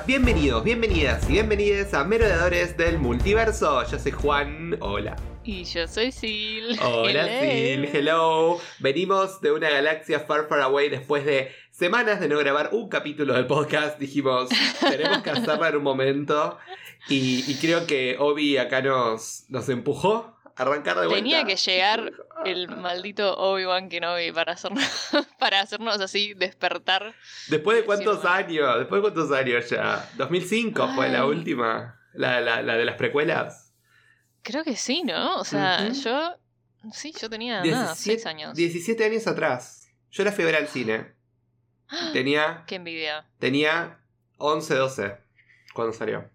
[0.00, 3.86] Hola, bienvenidos, bienvenidas y bienvenidas a Merodeadores del Multiverso.
[3.86, 5.14] Yo soy Juan, hola.
[5.44, 6.80] Y yo soy Sil.
[6.80, 8.58] Hola Sil, hello.
[8.78, 13.34] Venimos de una galaxia far far away después de semanas de no grabar un capítulo
[13.34, 13.98] del podcast.
[13.98, 14.48] Dijimos,
[14.80, 16.56] tenemos que hacerlo en un momento.
[17.10, 21.16] Y, y creo que Obi acá nos, nos empujó arrancar de vuelta.
[21.16, 22.12] Tenía que llegar
[22.44, 24.84] el maldito Obi-Wan Kenobi para hacernos,
[25.38, 27.14] para hacernos así despertar.
[27.48, 28.78] ¿Después de cuántos años?
[28.78, 30.08] ¿Después de cuántos años ya?
[30.16, 32.00] ¿2005 fue la última?
[32.12, 33.72] La, la, la de las precuelas.
[34.42, 35.36] Creo que sí, ¿no?
[35.36, 36.34] O sea, yo.
[36.92, 38.54] Sí, yo tenía nada, 6 años.
[38.56, 39.88] 17 años atrás.
[40.10, 41.14] Yo la fui a ver al cine.
[42.12, 43.26] Tenía, Qué envidia.
[43.38, 44.00] tenía
[44.38, 45.16] 11, 12
[45.74, 46.28] cuando salió.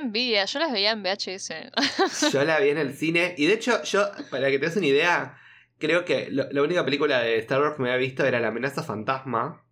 [0.00, 0.46] Qué.
[0.46, 1.52] Yo las veía en VHS.
[2.32, 3.34] Yo la vi en el cine.
[3.36, 5.38] Y de hecho, yo, para que te des una idea,
[5.78, 8.48] creo que lo- la única película de Star Wars que me había visto era La
[8.48, 9.64] amenaza fantasma.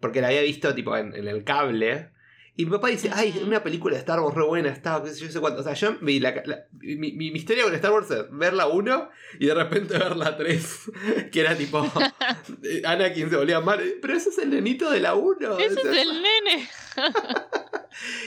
[0.00, 2.10] Porque la había visto tipo en, en el cable.
[2.56, 5.24] Y mi papá dice, ay, una película de Star Wars re buena, estaba, qué sé
[5.26, 5.60] yo, sé cuánto.
[5.60, 8.52] O sea, yo vi la, la- mi, mi- mi historia con Star Wars es ver
[8.54, 9.08] la 1
[9.40, 10.78] y de repente ver la 3.
[11.32, 11.78] Que era tipo,
[12.84, 13.80] Anakin se volvía mal.
[14.00, 15.58] Pero ese es el nenito de la 1.
[15.58, 16.68] Ese es el nene.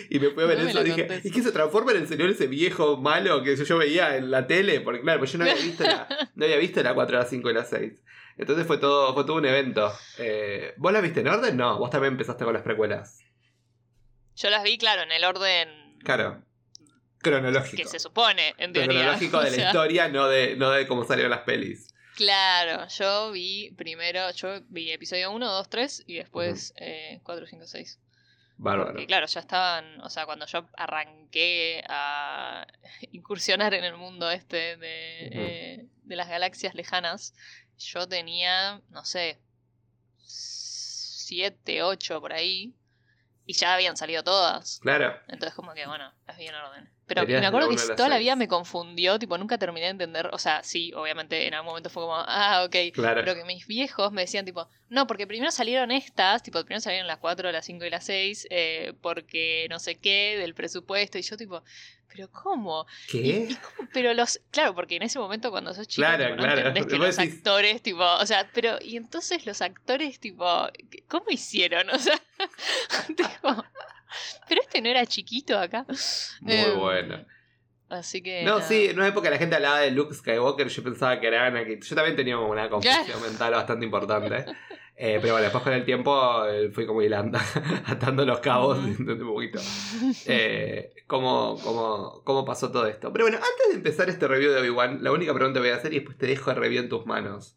[0.10, 1.26] Y me fui a ver No eso y dije, contés.
[1.26, 4.48] ¿y qué se transforma en el señor ese viejo malo que yo veía en la
[4.48, 4.80] tele?
[4.80, 7.50] Porque claro, pues yo no había visto la, no había visto la 4, la 5
[7.50, 7.94] y la 6.
[8.38, 9.92] Entonces fue todo, fue todo un evento.
[10.20, 11.58] Eh, ¿Vos la viste en orden?
[11.58, 13.20] No, vos también empezaste con las precuelas.
[14.38, 16.44] Yo las vi, claro, en el orden Claro.
[17.20, 17.76] Cronológico.
[17.82, 19.00] que se supone, en teoría.
[19.02, 21.94] Cronológico de O la sea, historia, no de, no de cómo salieron las pelis.
[22.16, 27.66] Claro, yo vi primero, yo vi episodio 1, 2, 3 y después eh, 4, 5,
[27.68, 28.00] 6.
[28.60, 28.92] Bárbaro.
[28.92, 32.66] Porque claro, ya estaban, o sea, cuando yo arranqué a
[33.12, 35.40] incursionar en el mundo este de, Ujú.
[35.42, 37.34] eh, de las galaxias lejanas,
[37.78, 39.38] yo tenía, no sé,
[40.18, 42.74] 7, 8 por ahí,
[43.48, 44.80] y ya habían salido todas.
[44.82, 45.18] Claro.
[45.28, 46.97] Entonces como que, bueno, las vi en orden.
[47.08, 50.30] Pero me acuerdo que la toda la vida me confundió, tipo, nunca terminé de entender,
[50.34, 53.22] o sea, sí, obviamente en algún momento fue como, ah, ok, Claro.
[53.24, 57.08] pero que mis viejos me decían, tipo, no, porque primero salieron estas, tipo, primero salieron
[57.08, 61.22] las 4, las 5 y las 6, eh, porque no sé qué, del presupuesto, y
[61.22, 61.64] yo, tipo,
[62.14, 62.86] pero ¿cómo?
[63.10, 63.48] ¿Qué?
[63.50, 63.90] y cómo?
[63.94, 66.58] Pero los, claro, porque en ese momento cuando sos chico, Claro, tipo, no claro.
[66.60, 70.46] entendés que los decís- actores, tipo, o sea, pero, y entonces los actores, tipo,
[71.08, 71.88] ¿cómo hicieron?
[71.98, 72.20] O sea,
[73.16, 73.64] tipo,
[74.50, 75.86] pero este no era chiquito acá.
[76.42, 77.26] Muy Em, bueno.
[77.90, 78.44] Así que.
[78.44, 81.46] No, sí, en una época la gente hablaba de Luke Skywalker, yo pensaba que era
[81.46, 81.82] Anakin.
[81.82, 84.46] Yo también tenía como una confusión mental bastante importante.
[85.00, 87.38] Eh, pero bueno, después con el tiempo eh, fui como hilando,
[87.86, 89.60] atando los cabos un poquito
[90.26, 93.14] eh, cómo, cómo, cómo pasó todo esto.
[93.14, 95.76] Pero bueno, antes de empezar este review de Obi-Wan, la única pregunta que voy a
[95.76, 97.56] hacer y después te dejo el review en tus manos.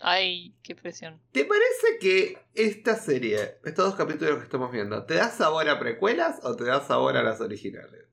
[0.00, 1.20] Ay, qué presión.
[1.32, 5.78] ¿Te parece que esta serie, estos dos capítulos que estamos viendo, te da sabor a
[5.78, 8.06] precuelas o te da sabor a las originales?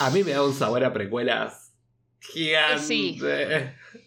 [0.00, 1.72] A mí me da un sabor a precuelas
[2.20, 2.82] gigante.
[2.84, 3.20] Sí.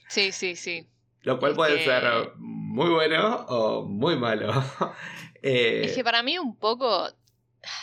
[0.10, 0.88] Sí, sí, sí.
[1.22, 2.04] Lo cual Es puede que- ser
[2.38, 4.52] muy bueno o muy malo.
[5.44, 7.10] Eh, Es que para mí un poco.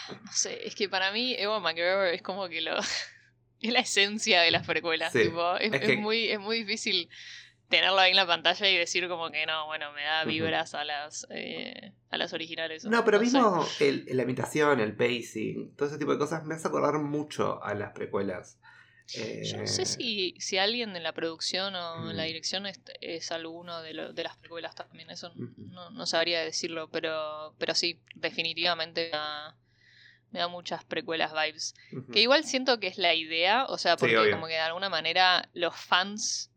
[0.08, 2.76] No sé, es que para mí Ewan McGregor es como que lo.
[3.60, 5.12] Es la esencia de las precuelas.
[5.12, 7.08] Sí, tipo, es, es es que- muy, es muy difícil
[7.68, 10.84] tenerlo ahí en la pantalla y decir como que no, bueno, me da vibras a
[10.84, 12.84] las eh, a las originales.
[12.84, 16.68] no, pero mismo el, la imitación, el pacing, todo ese tipo de cosas me hace
[16.68, 18.58] acordar mucho a las precuelas.
[19.14, 23.32] Eh, Yo no sé si, si alguien en la producción o la dirección es, es
[23.32, 25.08] alguno de, lo- de las precuelas también.
[25.10, 29.56] Eso no, no sabría decirlo, pero, pero sí, definitivamente me da,
[30.30, 31.74] me da muchas precuelas vibes.
[32.12, 35.48] Que igual siento que es la idea, o sea, porque como que de alguna manera
[35.54, 36.50] los fans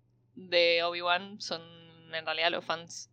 [0.49, 1.61] de Obi-Wan son
[2.13, 3.09] en realidad los fans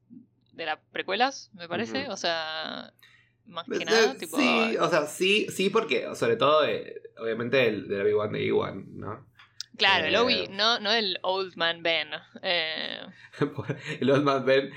[0.52, 2.08] de las precuelas, me parece.
[2.08, 2.92] O sea,
[3.46, 4.36] más que Eh, nada, tipo...
[4.36, 8.98] Sí, o sea, sí, sí, porque sobre todo, eh, obviamente, el de Obi-Wan de Iwan,
[8.98, 9.26] ¿no?
[9.78, 12.08] Claro, el eh, Obi, no, no el Old Man Ben.
[12.42, 13.00] Eh,
[14.00, 14.70] el Old Man Ben.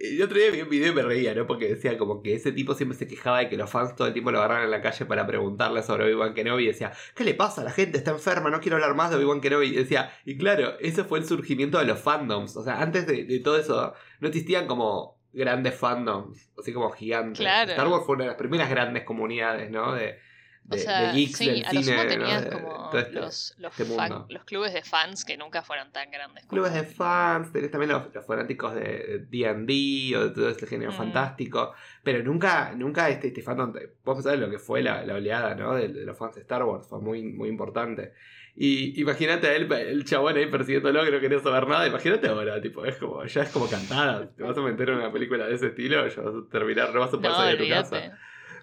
[0.00, 1.46] El otro día vi un video y me reía, ¿no?
[1.46, 4.12] Porque decía como que ese tipo siempre se quejaba de que los fans todo el
[4.12, 7.34] tiempo lo agarraban en la calle para preguntarle sobre Obi-Wan Kenobi y decía, ¿qué le
[7.34, 7.64] pasa?
[7.64, 9.66] La gente está enferma, no quiero hablar más de Obi-Wan Kenobi.
[9.66, 12.56] Y decía, y claro, ese fue el surgimiento de los fandoms.
[12.56, 17.40] O sea, antes de, de todo eso, no existían como grandes fandoms, así como gigantes.
[17.40, 17.70] Claro.
[17.70, 19.94] Star Wars fue una de las primeras grandes comunidades, ¿no?
[19.94, 20.18] De,
[20.64, 24.72] de, o sea, de geeks sí, tenías como este- los, los, este fan- los clubes
[24.72, 26.46] de fans que nunca fueron tan grandes.
[26.46, 30.92] clubes de fans, tenés también los, los fanáticos de D&D o de todo este género
[30.92, 30.96] Mm.
[30.96, 31.74] fantástico,
[32.04, 33.72] pero nunca, nunca este, este fandom,
[34.04, 35.74] vos pensás lo que fue la, la oleada, ¿no?
[35.74, 38.12] De, de los fans de Star Wars, fue muy, muy importante.
[38.54, 42.60] Y imagínate a él, el chabón ahí persiguiéndolo que no quería saber nada, imagínate ahora,
[42.60, 45.54] tipo, es como, ya es como cantada, te vas a meter en una película de
[45.54, 48.18] ese estilo, ya vas a terminar, no vas a poder No, salir de tu casa.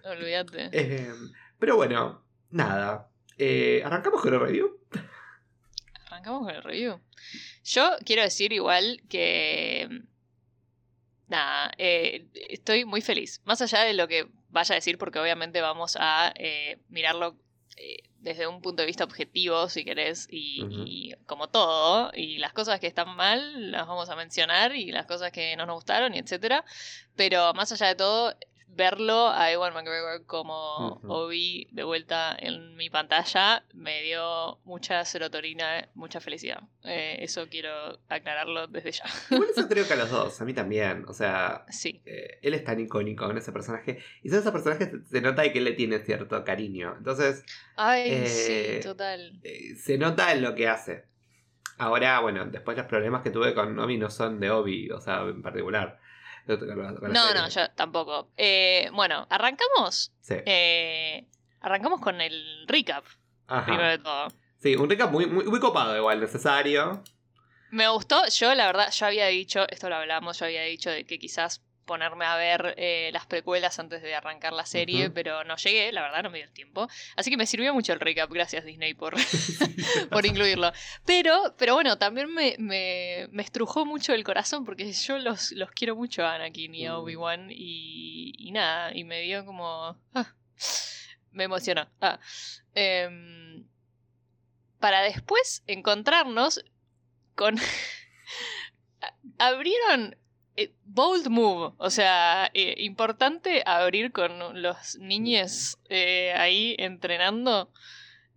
[0.05, 0.69] Olvídate.
[0.71, 1.11] Eh,
[1.59, 3.09] pero bueno, nada.
[3.37, 4.79] Eh, ¿Arrancamos con el review?
[6.05, 6.99] Arrancamos con el review.
[7.63, 10.03] Yo quiero decir igual que.
[11.27, 13.41] Nada, eh, estoy muy feliz.
[13.45, 17.37] Más allá de lo que vaya a decir, porque obviamente vamos a eh, mirarlo
[17.77, 22.51] eh, desde un punto de vista objetivo, si querés, y, y como todo, y las
[22.51, 26.15] cosas que están mal las vamos a mencionar, y las cosas que no nos gustaron,
[26.15, 26.65] y etcétera.
[27.15, 28.35] Pero más allá de todo,
[28.75, 30.99] verlo a Ewan McGregor como.
[31.07, 36.61] Obi de vuelta en mi pantalla me dio mucha serotonina, mucha felicidad.
[36.83, 39.03] Eh, eso quiero aclararlo desde ya.
[39.31, 41.05] Igual eso creo que a los dos, a mí también.
[41.07, 43.99] O sea, Sí, eh, él es tan icónico en ese personaje.
[44.23, 46.95] Y son esos personajes que se nota que él le tiene cierto cariño.
[46.97, 47.43] Entonces,
[47.75, 48.25] ay, Eh,
[48.81, 49.39] sí, total.
[49.43, 51.05] eh, se nota en lo que hace.
[51.77, 55.21] Ahora, bueno, después los problemas que tuve con Obi no son de Obi, o sea,
[55.21, 55.99] en particular.
[56.57, 58.31] No, no, yo tampoco.
[58.37, 60.11] Eh, bueno, arrancamos.
[60.21, 60.35] Sí.
[60.45, 61.25] eh,
[61.61, 63.05] arrancamos con el recap,
[63.47, 63.65] Ajá.
[63.65, 64.27] primero de todo.
[64.57, 67.03] Sí, un recap muy, muy, muy copado, igual, necesario.
[67.71, 71.05] Me gustó, yo la verdad, yo había dicho, esto lo hablamos, yo había dicho de
[71.05, 75.55] que quizás ponerme a ver eh, las precuelas antes de arrancar la serie, pero no
[75.55, 76.87] llegué, la verdad no me dio el tiempo.
[77.15, 79.15] Así que me sirvió mucho el recap, gracias Disney por,
[80.11, 80.71] por incluirlo.
[81.07, 85.71] Pero, pero bueno, también me, me, me estrujó mucho el corazón porque yo los, los
[85.71, 87.01] quiero mucho a Anakin y a Mm.
[87.01, 89.97] Obi-Wan y, y nada, y me dio como...
[90.13, 90.35] ah,
[91.31, 91.87] me emocionó.
[92.01, 92.19] Ah,
[92.73, 93.65] em,
[94.79, 96.63] para después encontrarnos
[97.35, 97.55] con...
[99.39, 100.17] Abrieron...
[100.59, 107.71] eh, Bold move, o sea, eh, importante abrir con los niños eh, ahí entrenando.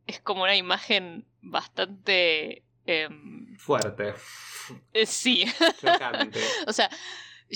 [0.07, 2.63] Es como una imagen bastante...
[2.87, 4.15] em, Fuerte.
[4.93, 5.45] eh, sí,
[6.67, 6.91] o sea,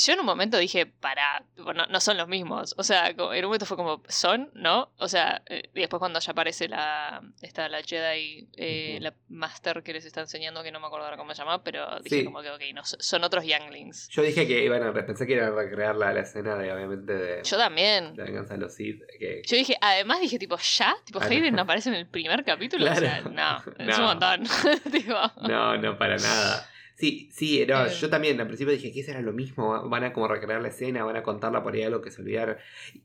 [0.01, 2.75] yo en un momento dije, para, no, no son los mismos.
[2.79, 4.51] O sea, en un momento fue como, ¿son?
[4.55, 4.93] ¿No?
[4.99, 9.83] O sea, eh, y después cuando ya aparece la, esta, la Jedi, eh, la Master
[9.83, 12.25] que les está enseñando, que no me acuerdo ahora cómo se llama, pero dije Sí.
[12.25, 14.09] como que, ok, no, so- son otros Younglings.
[14.11, 17.13] Yo dije que iban a pensé que iban a recrear la, la escena de, obviamente,
[17.15, 18.15] de, Yo también.
[18.15, 19.01] de Venganza de los Sith.
[19.19, 20.95] Que, Yo dije, además dije, tipo, ¿ya?
[21.05, 21.31] Tipo, Ah, no.
[21.31, 22.91] Hayden aparece en el primer capítulo.
[22.91, 23.97] O sea, no, es No.
[23.99, 24.45] un montón.
[24.93, 25.15] tipo,
[25.49, 26.69] No, no, para nada.
[26.99, 27.91] Sí, sí, no, Eh.
[27.91, 31.05] yo también al principio dije que será lo mismo, van a como recrear la escena,
[31.05, 32.57] van a contarla por ahí algo que se olvidaron.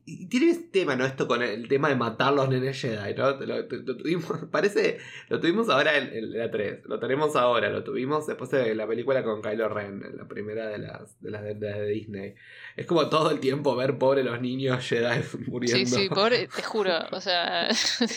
[0.06, 1.04] Y, tiene ese tema, ¿no?
[1.04, 3.32] Esto con el tema de matar los nenes Jedi, ¿no?
[3.32, 4.98] Lo, lo- lo tuvimos, parece,
[5.28, 8.86] lo tuvimos ahora en, en la 3, lo tenemos ahora, lo tuvimos después de la
[8.86, 12.34] película con Kylo Ren, en la primera de las de, las de, de- de Disney.
[12.76, 15.90] Es como todo el tiempo ver pobre los niños Jedi muriendo.
[15.90, 16.94] Sí, sí, pobre, te juro.
[17.10, 17.68] O sea,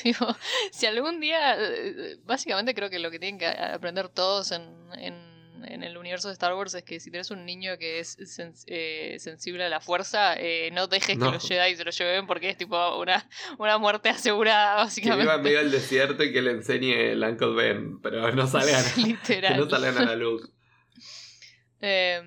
[0.06, 0.28] digo,
[0.72, 4.62] si algún día, eh, básicamente creo que lo que tienen que aprender todos en,
[4.98, 8.18] en, en el universo de Star Wars es que si tienes un niño que es
[8.68, 11.28] eh, sensible a la fuerza, eh, no dejes No.
[11.28, 15.24] que los Jedi se lo lleven porque es tipo una, una muerte asegurada, Que básicamente.
[15.24, 18.84] viva en medio del desierto y que le enseñe el Uncle Ben, pero no salgan,
[18.96, 19.58] que Literal.
[19.58, 20.50] no salgan a la luz.
[21.82, 22.22] Eh,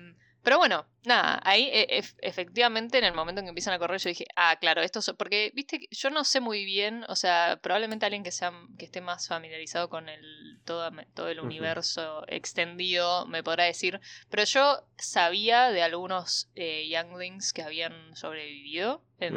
[0.49, 3.99] pero bueno, nada, ahí e- ef- efectivamente en el momento en que empiezan a correr
[3.99, 7.59] yo dije, ah, claro, esto es porque, viste, yo no sé muy bien, o sea,
[7.61, 13.27] probablemente alguien que sea que esté más familiarizado con el todo, todo el universo extendido
[13.27, 19.35] me podrá decir, pero yo sabía de algunos eh, younglings que habían sobrevivido en,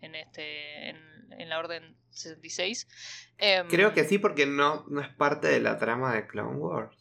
[0.00, 2.88] en este en, en la orden 66.
[3.38, 6.97] Em, Creo que sí, porque no, no es parte de la trama de Clone Wars.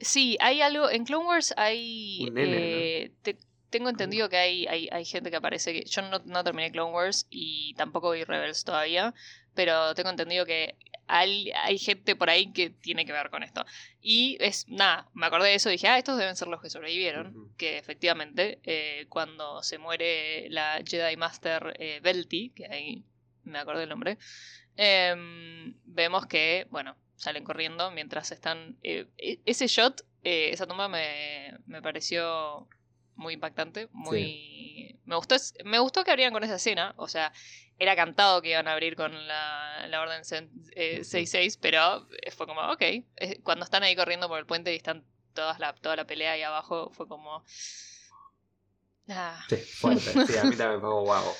[0.00, 0.90] Sí, hay algo.
[0.90, 2.28] En Clone Wars hay.
[2.32, 2.56] Nene,
[3.04, 3.38] eh, te-
[3.70, 5.72] tengo entendido que hay, hay, hay gente que aparece.
[5.72, 9.14] Que, yo no, no terminé Clone Wars y tampoco vi Rebels todavía.
[9.54, 10.76] Pero tengo entendido que
[11.06, 13.64] hay, hay gente por ahí que tiene que ver con esto.
[14.00, 14.66] Y es.
[14.68, 17.52] Nada, me acordé de eso y dije, ah, estos deben ser los que sobrevivieron.
[17.56, 23.04] Que efectivamente, eh, cuando se muere la Jedi Master eh, Belty, que ahí
[23.44, 24.18] me acordé el nombre,
[24.76, 28.78] em, vemos que, bueno, salen corriendo mientras están...
[28.82, 32.66] eh, e- ese shot, eh, esa toma me, me pareció
[33.14, 34.98] muy impactante, muy...
[35.04, 37.32] Me, gustó, me gustó que abrieran con esa escena, o sea,
[37.78, 41.04] era cantado que iban a abrir con la, la orden sen- eh, Ujú.
[41.04, 42.82] 6-6, pero fue como, ok,
[43.42, 46.42] cuando están ahí corriendo por el puente y están todas la, toda la pelea ahí
[46.42, 47.44] abajo, fue como...
[49.08, 50.26] Ah, Sí, fuerte.
[50.26, 51.32] Sí, a mí también fue como wow.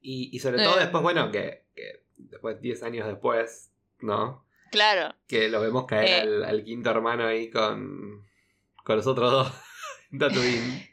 [0.00, 3.70] Y, y sobre todo después, bueno, que, que después, 10 años después,
[4.00, 4.46] ¿no?
[4.70, 6.20] Claro, Que lo vemos caer Eh.
[6.20, 8.26] al, al quinto hermano ahí con,
[8.84, 9.52] con los otros dos.
[10.18, 10.88] Tatooine.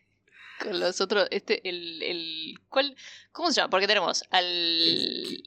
[0.60, 2.96] con los otros, este, el, el, ¿cuál?
[3.32, 3.70] ¿Cómo se llama?
[3.70, 5.44] Porque tenemos al,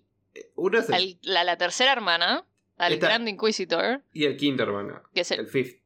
[0.55, 2.47] Uno es el, al- la, la tercera hermana,
[2.77, 5.03] al Esta- Grand Inquisitor, y el quinto hermano.
[5.15, 5.83] que es el, El fifth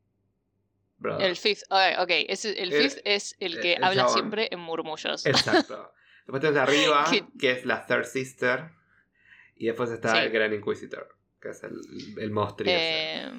[0.99, 1.27] brother.
[1.27, 4.15] el fifth, ok, ok, ese- el fifth es el que habla chabón.
[4.15, 5.27] siempre en murmullos.
[5.27, 5.93] Exacto.
[6.27, 8.71] Después tenés arriba, Que- que es la Third Sister.
[9.57, 10.19] Y después está Sí.
[10.19, 11.79] el Gran Inquisitor, que es el,
[12.19, 12.67] el monstruo.
[12.69, 13.31] Eh,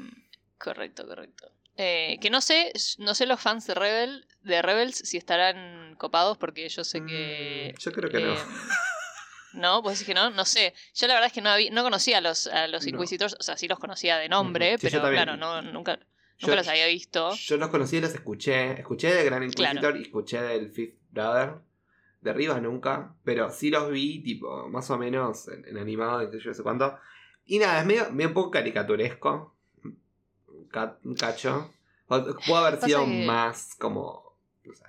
[0.58, 1.52] correcto, correcto.
[1.78, 6.38] Eh, que no sé, no sé los fans de Rebel, de Rebels si estarán copados
[6.38, 7.74] porque yo sé que.
[7.76, 8.34] Mm, yo creo que no.
[8.34, 8.38] eh,
[9.54, 10.74] no, pues es que no, no sé.
[10.94, 12.90] Yo la verdad es que no, había, no conocía a los, a los No.
[12.90, 14.78] Inquisitors, o sea, sí los conocía de nombre.
[14.78, 17.34] Sí, pero claro, no, nunca, Yo- nunca los había visto.
[17.36, 18.80] Yo los conocí y los escuché.
[18.80, 19.98] Escuché del Gran Inquisitor Claro.
[19.98, 21.56] y escuché del Fifth Brother.
[22.22, 23.16] De arriba nunca.
[23.24, 26.64] Pero sí los vi, tipo, más o menos en, en animado, sé yo, no sé
[26.64, 26.98] cuánto.
[27.46, 29.56] Y nada, es medio, medio un poco caricaturesco.
[30.72, 31.72] Ca- cacho.
[32.08, 34.36] Pudo haber sido más como.
[34.64, 34.84] No sé.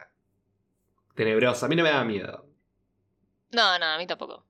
[1.14, 1.66] Tenebroso.
[1.66, 2.46] A mí no me daba miedo.
[3.52, 4.44] No, no, a mí tampoco.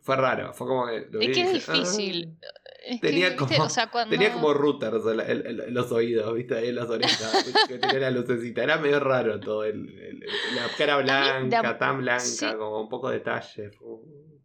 [0.00, 0.52] Fue raro.
[0.54, 1.06] Fue como que.
[1.10, 2.38] lo Es que es dije, difícil.
[2.42, 2.46] "Ah".
[2.86, 3.56] Es Tenía que, ¿viste?
[3.56, 4.10] como- o sea, cuando...
[4.12, 6.56] Tenía como routers en, los oídos, ¿viste?
[6.56, 7.44] Ahí en las orejas.
[7.68, 8.62] que tenía la lucecita.
[8.62, 9.64] Era medio raro todo.
[9.64, 10.20] El, el-
[10.54, 12.46] la cara de blanca, a- tan blanca, sí.
[12.56, 13.70] como un poco de detalle.
[13.72, 14.37] fue-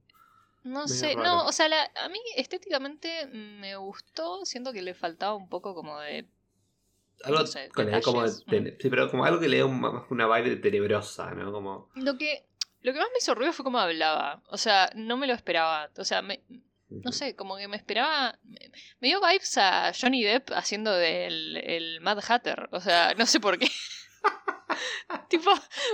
[0.63, 1.23] No sé, raro.
[1.23, 5.75] no, o sea, la- a mí estéticamente me gustó, siento que le faltaba un poco
[5.75, 6.25] como de...
[7.23, 9.65] Algo No sé, con el- como de tene- sí, pero como algo que le da
[9.65, 11.51] un- una vibe de tenebrosa, ¿no?
[11.51, 11.89] Como.
[11.95, 12.45] Lo que,
[12.81, 15.89] lo que más me hizo ruido fue cómo hablaba, o sea, no me lo esperaba,
[15.97, 16.43] o sea, me-
[16.89, 21.57] no sé, como que me esperaba, me, me dio vibes a Johnny Depp haciendo del
[21.57, 23.67] el Mad Hatter, o sea, no sé por qué.
[25.29, 25.51] tipo,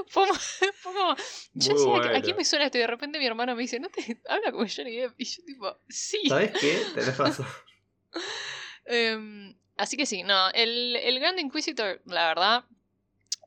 [0.07, 1.15] fue, como- fue como,
[1.53, 2.21] yo decía, ¿a bueno.
[2.23, 2.77] quién me suena esto?
[2.77, 5.43] Y de repente mi hermano me dice, no te habla como Johnny Depp, y yo
[5.45, 6.21] tipo, sí.
[6.27, 6.81] ¿Sabes qué?
[6.93, 7.45] Tenés razón.
[8.85, 12.63] Em, así que sí, no, el, el Grand Inquisitor, la verdad,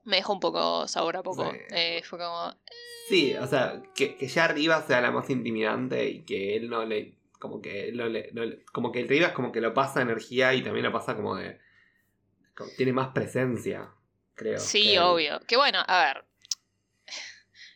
[0.04, 1.50] me dejó un poco sabor a poco.
[1.50, 1.58] Sí.
[1.70, 2.54] Eh, fue como,
[3.08, 6.84] Sí, o sea, que, que ya arriba sea la más intimidante y que él no
[6.84, 7.18] le.
[7.38, 8.30] Como que él no le.
[8.32, 10.92] no le- como que el arriba es como que lo pasa energía y también lo
[10.92, 11.58] pasa como de.
[12.56, 13.90] como- tiene más presencia,
[14.34, 14.58] creo.
[14.58, 15.40] sí, que obvio.
[15.46, 16.24] Que bueno, a ver.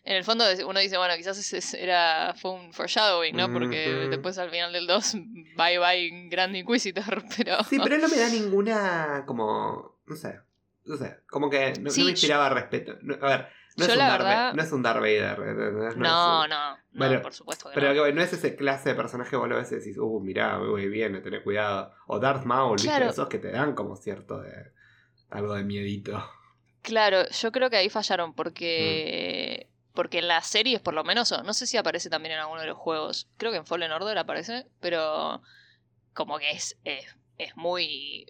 [0.05, 3.53] En el fondo uno dice, bueno, quizás ese es- era, fue un foreshadowing, ¿no?
[3.53, 5.15] Porque después al final del 2,
[5.57, 7.65] bye bye Grand Inquisitor, pero...
[7.65, 9.25] Sí, pero no me da ninguna.
[9.27, 9.99] como.
[10.07, 10.39] no sé.
[10.85, 11.19] No sé.
[11.29, 12.97] Como que no, me inspiraba respeto.
[13.03, 15.39] No, a ver, no Yo es, un la Darth, verdad- no es un Darth Vader.
[15.41, 18.23] No, es no, no, Bueno, por supuesto que Pero no.
[18.23, 21.21] es ese clase de personaje que vos lo ves y decís, uh, mirá, muy bien,
[21.21, 21.93] tener cuidado.
[22.07, 22.89] O Darth Maul, ¿viste?
[22.89, 23.11] Claro.
[23.11, 24.53] Esos que te dan como cierto de.
[25.31, 26.25] algo de miedito.
[26.87, 28.35] Claro, yo creo que ahí fallaron Mm.
[28.35, 29.69] porque...
[29.93, 32.66] Porque en las series, por lo menos, no sé si aparece también en alguno de
[32.66, 33.28] los juegos.
[33.38, 35.43] Creo que en Fallen Order aparece, pero
[36.12, 38.26] como que es, es, es muy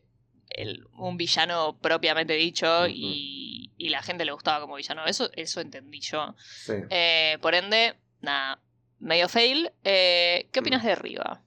[0.51, 5.05] el- un villano propiamente dicho y, y la gente le gustaba como villano.
[5.07, 6.37] Eso, eso entendí yo.
[6.39, 6.75] Sí.
[6.89, 8.61] Eh, por ende, nada,
[9.01, 9.73] medio fail.
[9.83, 10.87] Eh, ¿Qué opinas Mm.
[10.87, 11.43] de Riva?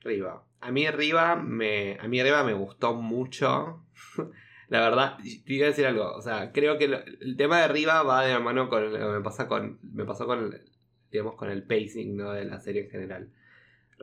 [0.00, 0.44] Riva.
[0.60, 1.96] A mí Riva me.
[2.00, 3.84] A mí Riva me gustó mucho.
[4.68, 6.12] La verdad, te iba a decir algo.
[6.14, 8.98] O sea, creo que lo- el tema de Riva va de la mano con lo
[8.98, 9.78] que me pasa con.
[9.82, 10.62] Me pasó con el-
[11.10, 12.32] digamos, con el pacing, ¿no?
[12.32, 13.28] De la serie en general.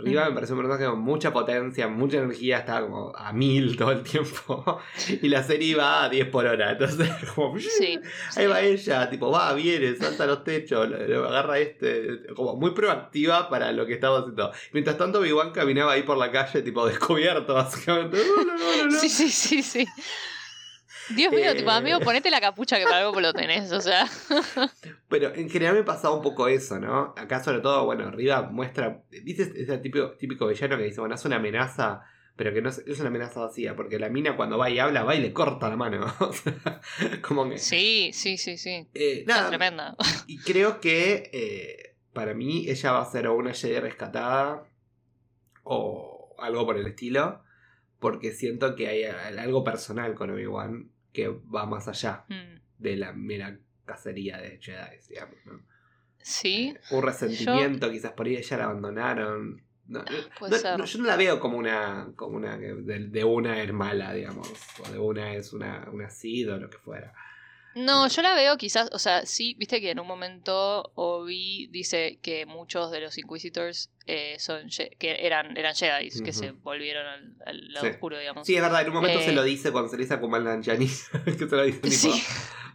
[0.02, 3.92] Riva me pareció un personaje con mucha potencia, mucha energía, estaba como a mil todo
[3.92, 4.80] el tiempo.
[5.22, 6.72] Y la serie iba a 10 por hora.
[6.72, 7.60] Entonces, como.
[7.60, 8.00] Sí.
[8.38, 8.46] Ahí sí.
[8.46, 13.50] va ella, tipo, va, viene, salta los techos, lo- lo agarra este, como muy proactiva
[13.50, 14.52] para lo que estaba haciendo.
[14.72, 18.20] Mientras tanto, Obi-Wan caminaba ahí por la calle, tipo, descubierto, básicamente.
[18.38, 18.92] No, no, no.
[19.00, 19.86] Sí, sí, sí, sí.
[21.16, 21.56] Dios mío, Eh.
[21.56, 24.06] tipo, amigo, ponete la capucha que para algo lo tenés, o sea.
[25.10, 27.14] Pero en general me pasaba un poco eso, ¿no?
[27.18, 29.04] Acá, sobre todo, bueno, arriba muestra.
[29.24, 32.02] ¿Viste ese típico, típico villano que dice, bueno, es una amenaza,
[32.36, 33.76] pero que no es, es una amenaza vacía?
[33.76, 36.06] Porque la mina cuando va y habla, va y le corta la mano.
[37.22, 37.58] Como que.
[37.58, 38.88] Sí, sí, sí, sí.
[38.94, 39.96] eh, Es tremenda.
[40.28, 44.64] Y creo que eh, para mí ella va a ser o una Jedi rescatada
[45.64, 47.42] o algo por el estilo.
[48.00, 52.60] Porque siento que hay algo personal con Obi-Wan que va más allá Mm.
[52.78, 55.36] de la mera cacería de Jedi, digamos.
[55.46, 55.62] ¿no?
[56.22, 59.62] Sí, Eh, Un resentimiento, quizás por ahí ella la abandonaron.
[59.88, 60.04] No,
[60.78, 64.52] no, yo no la veo como una, como una de, de una es mala, digamos.
[64.86, 67.12] O de una es una, una Sid o lo que fuera.
[67.76, 72.20] No, yo la veo quizás, o sea, sí, viste que en un momento Obi dice
[72.22, 76.40] que muchos de los Inquisitors eh, son que eran, eran Jedi, que Ujú.
[76.40, 77.92] se volvieron al, al lado Sí.
[77.92, 78.48] oscuro, digamos.
[78.48, 80.20] Sí, es verdad, en un momento Eh, se lo dice cuando se le dice a
[80.20, 80.88] Kumail Nanjiani,
[81.26, 82.24] que se lo dice tipo, Sí,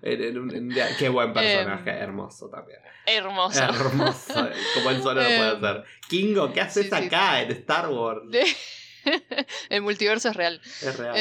[0.02, 2.78] en- en un- en- qué buen personaje, Em, hermoso también.
[3.04, 3.62] hermoso.
[3.64, 5.84] Hermoso, como él solo lo puede Em, hacer.
[6.08, 8.22] Kingo, ¿qué haces sí, acá en Star Wars?
[9.68, 10.60] El multiverso es real.
[10.64, 11.16] Es real.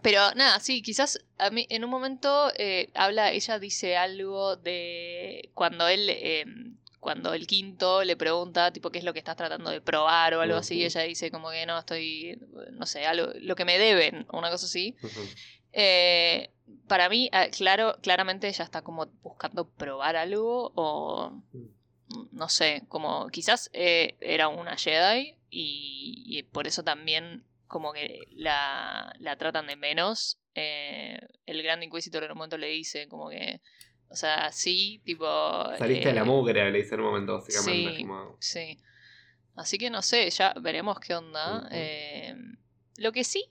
[0.00, 5.50] Pero nada, sí, quizás a mí en un momento eh, habla, ella dice algo de
[5.54, 9.70] cuando él, em, cuando el quinto le pregunta, tipo, qué es lo que estás tratando
[9.70, 12.40] de probar o algo así, ella dice como que no, estoy,
[12.72, 14.96] no sé, algo, lo que me deben, o una cosa así.
[15.72, 16.50] Eh,
[16.88, 21.42] para mí, ah, claro, claramente ella está como buscando probar algo o
[22.12, 22.28] Mm.
[22.32, 28.20] no sé, como quizás eh, era una Jedi y, y por eso también como que
[28.30, 30.38] la, la tratan de menos.
[30.54, 33.60] Eh, el Gran Inquisitor en un momento le dice como que,
[34.08, 35.26] o sea, sí, tipo...
[35.78, 37.96] Saliste de la eh, mugre, le dice en un momento, básicamente.
[37.96, 38.02] sí.
[38.02, 38.78] como- Sí.
[39.56, 41.66] Así que no sé, ya veremos qué onda.
[41.72, 42.34] Eh,
[42.96, 43.44] lo que sí.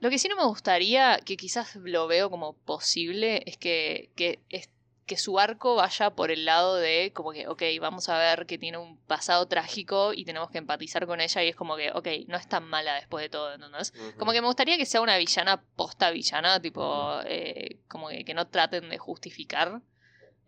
[0.00, 4.38] Lo que sí no me gustaría, que quizás lo veo como posible, es que, que,
[4.48, 4.70] es-
[5.10, 8.58] que su arco vaya por el lado de como que, ok, vamos a ver que
[8.58, 12.06] tiene un pasado trágico y tenemos que empatizar con ella y es como que, ok,
[12.28, 13.92] no es tan mala después de todo, ¿entendés?
[14.20, 18.34] Como que me gustaría que sea una villana posta villana, tipo, eh, como que, que
[18.34, 19.82] no traten de justificar.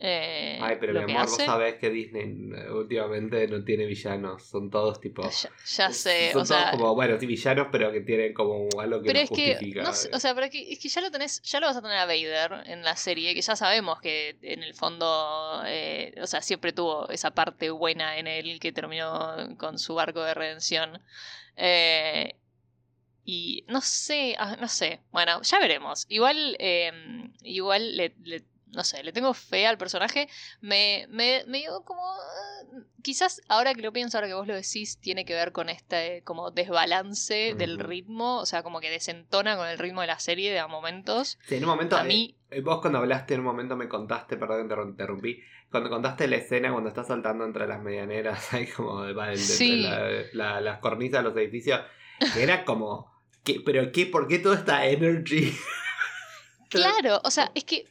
[0.05, 1.47] Eh, Ay, pero lo mi que amor, vos hace.
[1.47, 2.25] sabés que Disney
[2.57, 5.23] eh, últimamente no tiene villanos, son todos tipo...
[5.23, 8.69] Ya, ya sé, son o sea, todos como, bueno, sí, villanos, pero que tienen como
[8.81, 9.83] algo que pero es que, justifica.
[9.83, 11.77] no sé, o sea, pero es que, es que ya lo tenés, ya lo vas
[11.77, 16.15] a tener a Vader en la serie, que ya sabemos que en el fondo, eh,
[16.21, 20.35] o sea, siempre tuvo esa parte buena en él que terminó con su arco de
[20.35, 21.01] redención.
[21.57, 22.37] Eh,
[23.25, 26.07] y no sé, ah, no sé, bueno, ya veremos.
[26.09, 26.93] Igual, eh,
[27.43, 30.29] igual le, le- no sé, le tengo fe al personaje.
[30.61, 32.03] Me, me, me dio como.
[32.03, 35.69] ah, Quizás ahora que lo pienso, ahora que vos lo decís, tiene que ver con
[35.69, 38.39] este como desbalance del ritmo.
[38.39, 41.39] O sea, como que desentona con el ritmo de la serie de a momentos.
[41.47, 42.37] Sí, en un momento, A eh, mí.
[42.51, 46.29] eh, vos cuando hablaste en un momento me contaste, perdón que te interrumpí, cuando contaste
[46.29, 49.83] la escena cuando está saltando entre las medianeras, ahí como de, de- de- Sí.
[49.83, 49.89] de
[50.33, 51.81] la- la- las cornisas de los edificios,
[52.35, 53.11] que era como,
[53.45, 55.53] ¿qué, pero qué, ¿por qué toda esta energy?
[56.69, 57.87] Claro, o sea, es que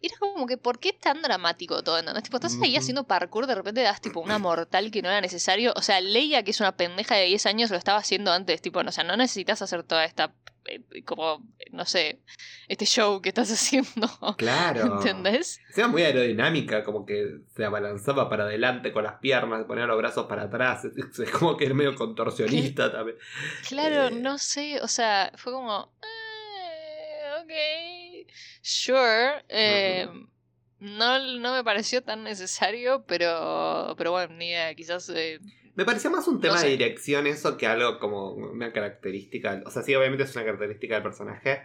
[0.00, 1.98] eh, era como que, ¿por qué tan dramático todo?
[1.98, 2.22] ¿entendés?
[2.24, 5.72] Tipo, estás ahí haciendo parkour, de repente das tipo una mortal que no era necesario.
[5.76, 8.60] O sea, Leia, que es una pendeja de 10 años, lo estaba haciendo antes.
[8.62, 10.32] Tipo, no, o sea, no necesitas hacer toda esta,
[10.66, 12.20] eh, como, no sé,
[12.68, 14.08] este show que estás haciendo.
[14.36, 14.96] Claro.
[14.98, 15.60] ¿Entendés?
[15.76, 20.26] Era muy aerodinámica, como que se abalanzaba para adelante con las piernas, ponía los brazos
[20.26, 23.16] para atrás, es, es como que era medio contorsionista también.
[23.68, 24.20] Claro, Eh.
[24.20, 27.52] no sé, o sea, fue como, eh, ok,
[28.62, 29.44] sure.
[29.48, 30.06] eh,
[30.80, 35.08] no, no me pareció tan necesario, pero, pero bueno, ni idea, quizás...
[35.14, 35.40] eh,
[35.74, 36.66] Me pareció más un tema sé.
[36.66, 39.62] de dirección eso que algo como una característica.
[39.66, 41.62] O sea, sí, obviamente es una característica del personaje.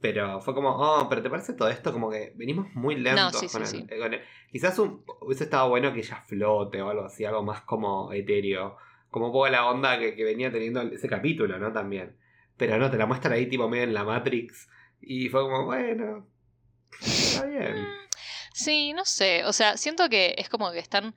[0.00, 1.92] Pero fue como, oh, pero ¿te parece todo esto?
[1.92, 3.94] Como que venimos muy lentos sí, con, sí, el- sí.
[3.94, 4.20] eh, con el-
[4.52, 8.76] Quizás un, hubiese estado bueno que ella flote o algo así, algo más como etéreo.
[9.10, 11.72] Como un poco la onda que, que venía teniendo ese capítulo, ¿no?
[11.72, 12.16] También.
[12.56, 14.68] Pero no, te la muestran ahí tipo medio en la Matrix.
[15.00, 16.26] Y fue como, bueno,
[17.00, 17.82] está bien.
[17.82, 17.86] Mm,
[18.52, 19.44] Sí, no sé.
[19.44, 21.14] O sea, siento que es como que están.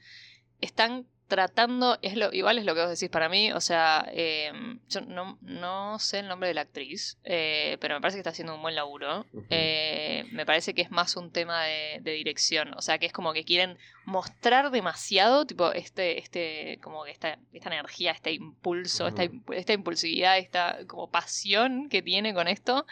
[0.60, 1.98] Están tratando.
[2.04, 3.52] Es lo, igual es lo que vos decís para mí.
[3.52, 4.52] O sea, eh,
[4.90, 7.18] yo no, no sé el nombre de la actriz.
[7.24, 9.26] eh, pero me parece que está haciendo un buen laburo.
[9.50, 12.76] Eh, me parece que es más un tema de, de dirección.
[12.78, 15.48] O sea, que es como que quieren mostrar demasiado.
[15.48, 21.10] Tipo, este, este, como que esta, esta energía, este impulso, esta, esta impulsividad, esta como
[21.10, 22.86] pasión que tiene con esto.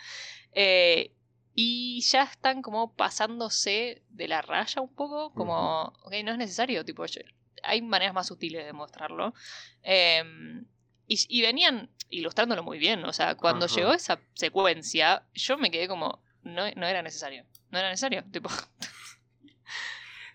[0.53, 1.13] Eh,
[1.55, 6.85] y ya están como pasándose de la raya un poco, como, ok, no es necesario,
[6.85, 7.21] tipo, yo-
[7.63, 9.33] hay maneras más sutiles de mostrarlo.
[9.83, 10.23] Eh,
[11.07, 13.75] y, y venían ilustrándolo muy bien, o sea, cuando Ajá.
[13.75, 18.49] llegó esa secuencia, yo me quedé como, no, no era necesario, no era necesario, tipo,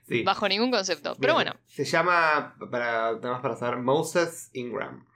[0.07, 0.23] Sí.
[0.23, 1.17] bajo ningún concepto.
[1.19, 5.07] Pero bueno, Se llama, para, tenemos para saber, Moses Ingram.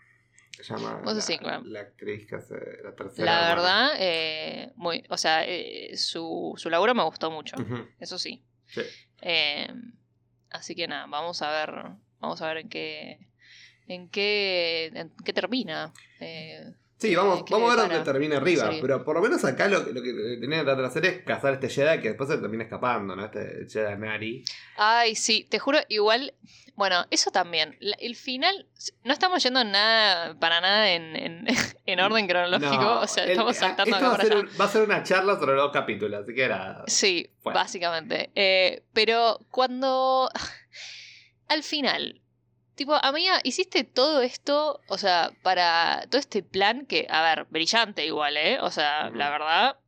[0.58, 1.64] Se llama Moses la, Ingram.
[1.66, 3.32] la actriz que hace la tercera.
[3.32, 7.54] la verdad, eh, muy, o sea, eh, su, su laburo me gustó mucho,
[8.00, 8.42] eso sí.
[8.66, 8.82] sí.
[9.22, 9.72] Eh,
[10.50, 13.28] así que nada, vamos a ver, vamos a ver en qué,
[13.86, 15.92] en qué, en qué termina.
[16.18, 18.70] Eh, Sí, vamos, ¿Qué vamos a ver dónde termina arriba.
[18.80, 21.52] Pero por lo menos acá lo, lo que tenía que tratar de hacer es cazar
[21.52, 23.24] a este Jedi que después se termina escapando, ¿no?
[23.24, 24.44] Este Jedi Nari.
[24.76, 26.34] Ay, sí, te juro, igual,
[26.74, 27.76] bueno, eso también.
[27.78, 28.66] La- el final,
[29.04, 31.46] no estamos yendo nada, para nada en, en,
[31.86, 34.64] en orden cronológico, No, o sea, el- estamos saltando esto va a, ser un- va
[34.64, 36.82] a ser una charla sobre los capítulos, así que era.
[36.88, 37.60] Sí, Bueno.
[37.60, 38.30] básicamente.
[38.34, 40.28] Eh, pero cuando.
[41.48, 42.20] Al final.
[42.78, 48.06] Tipo, amiga, hiciste todo esto, o sea, para todo este plan que, a ver, brillante
[48.06, 48.60] igual, ¿eh?
[48.60, 49.80] O sea, la verdad,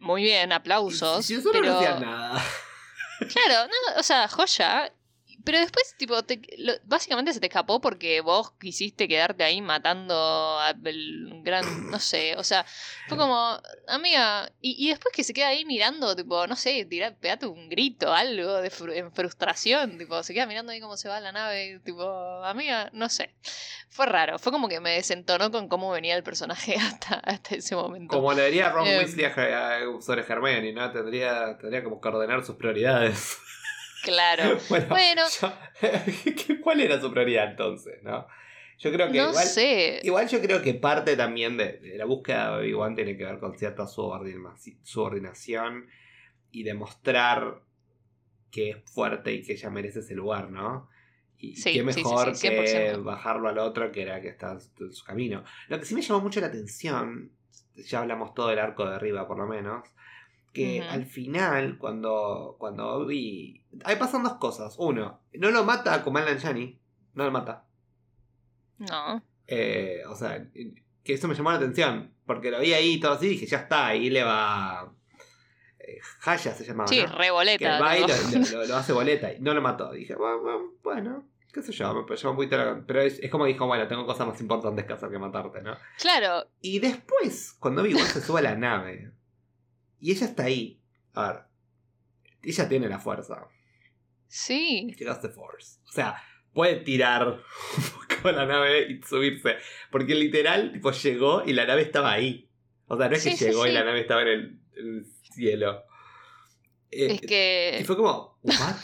[0.00, 1.24] muy bien, aplausos.
[1.24, 1.74] Si nosotros pero...
[1.74, 2.42] no hacían nada.
[3.32, 4.92] Claro, no, o sea, joya.
[5.48, 10.58] Pero después, tipo, te- lo- básicamente se te escapó porque vos quisiste quedarte ahí matando
[10.58, 10.78] al
[11.42, 12.66] gran, no sé, o sea,
[13.08, 17.14] fue como, amiga, y, y después que se queda ahí mirando, tipo, no sé, tira,
[17.16, 21.08] pegate un grito, algo de fru- en frustración, tipo, se queda mirando ahí cómo se
[21.08, 22.04] va la nave, tipo,
[22.44, 23.34] amiga, no sé.
[23.88, 27.74] Fue raro, fue como que me desentonó con cómo venía el personaje hasta, hasta ese
[27.74, 28.14] momento.
[28.14, 28.98] Como le diría Ron Em.
[28.98, 30.92] Weasley a- a- sobre Hermione, ¿no?
[30.92, 33.38] Tendría, tendría como que ordenar sus prioridades.
[34.02, 34.58] Claro.
[34.68, 35.22] bueno, Bueno.
[35.40, 35.52] yo-
[36.62, 38.26] ¿cuál era su prioridad entonces, no?
[38.78, 40.00] Yo creo que No igual, sé.
[40.04, 43.38] igual yo creo que parte también de, de la búsqueda de Obi-Wan tiene que ver
[43.40, 45.88] con cierta subordinaci- subordinación
[46.52, 47.62] y demostrar
[48.50, 50.88] que es fuerte y que ella merece ese lugar, ¿no?
[51.36, 52.56] Y Sí, qué sí, sí, mejor sí, que
[52.96, 53.02] 100%.
[53.02, 55.44] bajarlo al otro que era que está en su camino.
[55.68, 57.32] Lo que sí me llamó mucho la atención,
[57.74, 59.88] ya hablamos todo del arco de arriba por lo menos,
[60.52, 63.64] que al final, cuando, cuando vi...
[63.84, 64.74] Ahí pasan dos cosas.
[64.78, 66.78] Uno, no lo mata a Kumail Nanjiani,
[67.14, 67.64] no lo mata.
[68.78, 69.22] No.
[69.46, 70.46] Eh, o sea,
[71.04, 73.58] que eso me llamó la atención, porque lo vi ahí todo así y dije, ya
[73.58, 74.92] está, ahí le va...
[75.78, 77.08] Eh, Haya se llamaba, Sí, ¿no?
[77.10, 77.80] Que reboleta.
[77.80, 79.90] va y lo, lo- lo hace boleta y no lo mató.
[79.92, 83.86] Dije, bueno, bueno, qué sé yo, me poquito la- Pero es, es como dijo, bueno,
[83.88, 85.76] tengo cosas más importantes que hacer que matarte, ¿no?
[86.00, 89.12] Claro, Y después, cuando Obi-Wan se sube a la nave
[90.00, 90.80] y ella está ahí,
[91.14, 91.42] a ver,
[92.42, 93.46] ella tiene la fuerza.
[94.26, 94.94] sí.
[94.96, 95.78] She has the force.
[95.88, 97.26] O sea, puede tirar
[97.76, 99.56] un poco la nave y subirse.
[99.90, 102.48] Porque literal, tipo, llegó y la nave estaba ahí.
[102.86, 104.86] O sea, no es que Sí, sí, llegó y la nave estaba en el, en
[104.98, 105.84] el cielo.
[106.90, 107.78] Eh, Es que.
[107.80, 108.76] Y fue como, ¿what?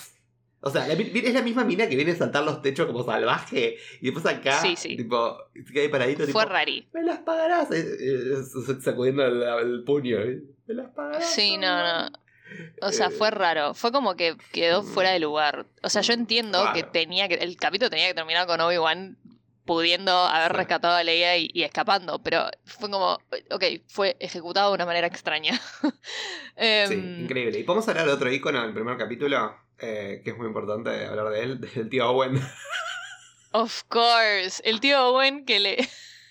[0.67, 3.77] O sea, la es la misma mina que viene a saltar los techos como salvaje.
[4.01, 4.97] Y después acá, Sí, sí.
[4.97, 5.37] tipo,
[5.73, 6.89] se ahí paradito, tipo, Fue rari.
[6.95, 7.71] me las pagarás.
[7.71, 10.19] eh, eh, sacudiendo el, el puño.
[10.21, 11.31] eh, Me las pagarás.
[11.35, 11.67] Sí, no,
[12.03, 12.09] no.
[12.83, 13.75] O sea, Eh, fue raro.
[13.75, 15.67] Fue como que quedó fuera de lugar.
[15.83, 17.35] O sea, yo entiendo que tenía que.
[17.35, 19.19] El capítulo tenía que terminar con Obi-Wan
[19.65, 22.19] pudiendo haber rescatado a Leia y, y escapando.
[22.23, 23.19] Pero fue como.
[23.51, 25.61] Ok, fue ejecutado de una manera extraña.
[26.57, 27.59] Em, Sí, increíble.
[27.59, 31.31] Y podemos hablar de otro icono del primer capítulo, eh, que es muy importante hablar
[31.31, 32.41] de él, del tío Owen.
[33.53, 34.63] Of course.
[34.65, 35.89] El tío Owen que le.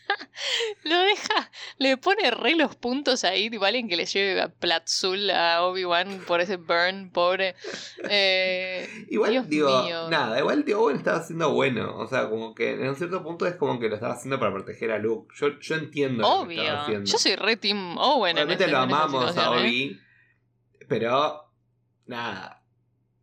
[0.84, 1.52] lo deja.
[1.78, 3.50] Le pone re los puntos ahí.
[3.50, 7.56] Tipo alguien que le lleve a Platzul a Obi-Wan por ese burn, pobre.
[8.10, 10.10] Eh, Igual, Dios digo, mío.
[10.10, 11.98] nada, igual tío Owen estaba haciendo bueno.
[11.98, 14.52] O sea, como que en un cierto punto es como que lo estaba haciendo para
[14.54, 15.34] proteger a Luke.
[15.38, 17.04] Yo, yo entiendo lo que Obvio.
[17.04, 18.32] Yo soy re Team Owen.
[18.32, 19.62] en Realmente este- lo amamos a ¿eh?
[19.62, 20.00] Obi,
[20.88, 21.52] pero
[22.06, 22.63] nada.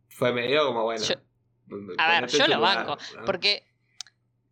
[0.09, 1.03] Fue medio como bueno.
[1.03, 1.15] Yo-
[1.97, 2.97] A ver, yo lo lugar, banco.
[3.17, 3.25] ¿no?
[3.25, 3.65] Porque.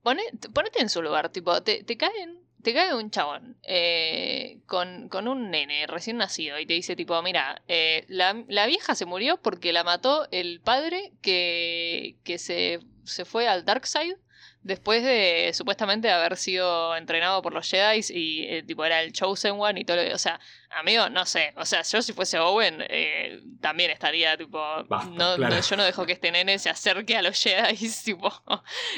[0.10, 1.30] Pone- ponete en su lugar.
[1.30, 2.39] Tipo, te, te caen.
[2.62, 7.22] Te cae un chabón eh, con, con un nene recién nacido y te dice tipo,
[7.22, 12.82] mira, eh, la, la vieja se murió porque la mató el padre que, que se,
[13.06, 14.17] se fue al Dark Side
[14.62, 19.56] después de supuestamente haber sido entrenado por los Jedi y eh, tipo era el Chosen
[19.60, 20.39] One y todo lo O sea,
[20.72, 21.54] amigo, no sé.
[21.56, 24.60] O sea, yo si fuese Owen eh, también estaría tipo...
[24.88, 25.56] Basta, no, claro.
[25.56, 28.32] no, yo no dejo que este nene se acerque a los Jedi tipo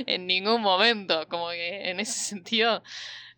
[0.06, 1.28] en ningún momento.
[1.28, 2.84] Como que en ese sentido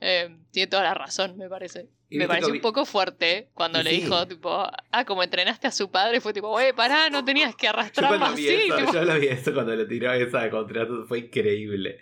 [0.04, 1.88] eh, tiene toda la razón, me parece.
[2.10, 4.52] Me pareció un poco fuerte cuando le dijo, tipo,
[4.92, 8.48] ah, como entrenaste a su padre, fue tipo, wey, pará, no tenías que cuando vi
[8.50, 8.56] así.
[8.68, 12.00] eso, tipo, yo lo vi eso cuando le tiró esa contrato, fue increíble.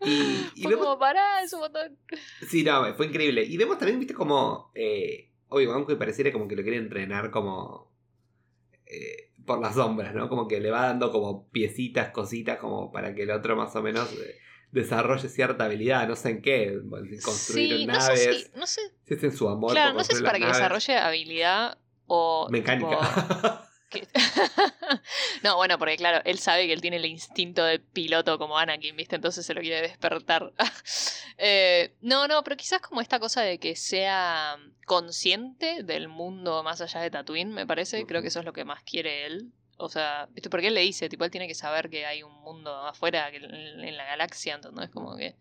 [0.00, 0.10] Y,
[0.54, 1.98] y fue vemos- como, pará, es un botón.
[2.48, 3.44] Sí, no, fue increíble.
[3.44, 7.92] Y vemos también, viste, como eh, Obi-Wan que pareciera como que lo quiere entrenar como
[8.86, 10.28] eh, por las sombras, ¿no?
[10.28, 13.82] Como que le va dando como piecitas, cositas, como para que el otro más o
[13.82, 14.38] menos eh,
[14.72, 16.80] desarrolle cierta habilidad, no sé en qué,
[17.22, 19.72] construir Sí, no naves, sé si, no sé, si es en su amor.
[19.72, 20.56] claro, no sé si para que naves.
[20.56, 22.48] desarrolle habilidad o...
[22.50, 23.68] Mecánica.
[25.42, 28.96] no, bueno, porque claro, él sabe que él tiene el instinto de piloto como Anakin,
[28.96, 29.16] ¿viste?
[29.16, 30.52] Entonces se lo quiere despertar.
[31.44, 36.80] Eh, no, no, pero quizás como esta cosa de que sea consciente del mundo más
[36.82, 38.06] allá de Tatooine, me parece.
[38.06, 39.50] Creo que eso es lo que más quiere él.
[39.84, 40.50] O sea, ¿viste?
[40.50, 43.38] Porque él le dice, tipo, él tiene que saber que hay un mundo afuera, que
[43.38, 45.36] en, en la galaxia, entonces como que...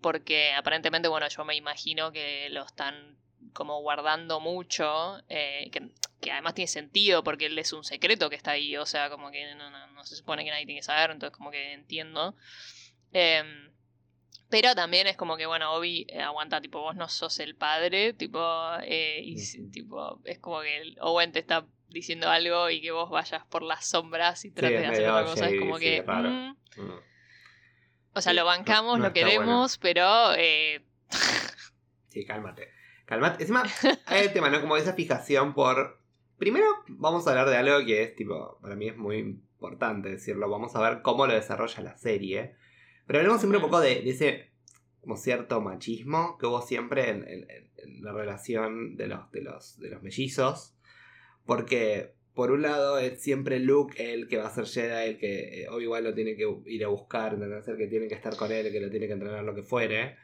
[0.00, 3.18] Porque aparentemente, bueno, yo me imagino que lo están
[3.52, 8.36] como guardando mucho, eh, que, que además tiene sentido porque él es un secreto que
[8.36, 10.84] está ahí, o sea, como que no, no- no se supone que nadie tiene que
[10.84, 12.34] saber, entonces como que entiendo.
[13.12, 13.72] Em,
[14.48, 18.12] pero también es como que, bueno, Obi eh, aguanta, tipo, vos no sos el padre,
[18.12, 18.40] tipo,
[18.82, 23.10] eh, y tipo, es como que el Owen te está diciendo algo y que vos
[23.10, 26.02] vayas por las sombras y trates es de hacer otra cosa, es como sí, que...
[26.02, 26.28] raro.
[26.30, 27.00] mm, Mm.
[28.14, 29.28] o sea, lo bancamos, no lo bueno.
[29.28, 30.32] queremos, pero...
[30.36, 30.82] eh,
[32.08, 32.68] Sí, cálmate.
[33.06, 33.42] Cálmate.
[33.42, 33.62] Encima,
[34.06, 34.60] hay el tema, ¿no?
[34.60, 36.00] Como esa fijación por.
[36.38, 40.48] Primero, vamos a hablar de algo que es, tipo, para mí es muy importante decirlo.
[40.50, 42.54] Vamos a ver cómo lo desarrolla la serie.
[43.06, 44.50] Pero hablemos siempre un poco de, de ese
[45.00, 49.78] como cierto machismo que hubo siempre en, en- en la relación de los, de, los,
[49.78, 50.74] de los mellizos.
[51.46, 55.62] Porque por un lado es siempre Luke el que va a ser Jedi, el que
[55.62, 57.66] eh, Obi-Wan lo tiene que ir a buscar, ¿entendés?
[57.68, 59.62] el que tiene que estar con él, el que lo tiene que entrenar, lo que
[59.62, 60.16] fuere.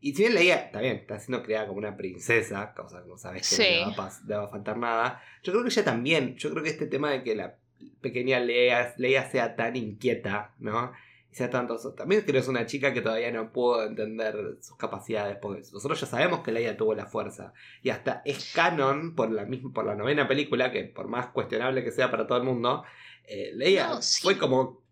[0.00, 3.18] Y si bien Leia, está bien, está siendo criada como una princesa, cosa que no
[3.18, 3.74] sabes que no Sí.
[3.74, 5.22] le va, a pas- le va a faltar nada.
[5.42, 7.56] Yo creo que ella también, yo creo que este tema de que la
[8.00, 10.92] pequeña Leia, Leia sea tan inquieta, ¿no?
[11.32, 11.76] Y sea tanto.
[11.94, 16.00] También creo que es una chica que todavía no pudo entender sus capacidades, porque nosotros
[16.00, 17.52] ya sabemos que Leia tuvo la fuerza.
[17.82, 21.84] Y hasta es canon por la misma, por la novena película, que por más cuestionable
[21.84, 22.82] que sea para todo el mundo,
[23.28, 24.22] eh, Leia No, sí.
[24.22, 24.82] fue como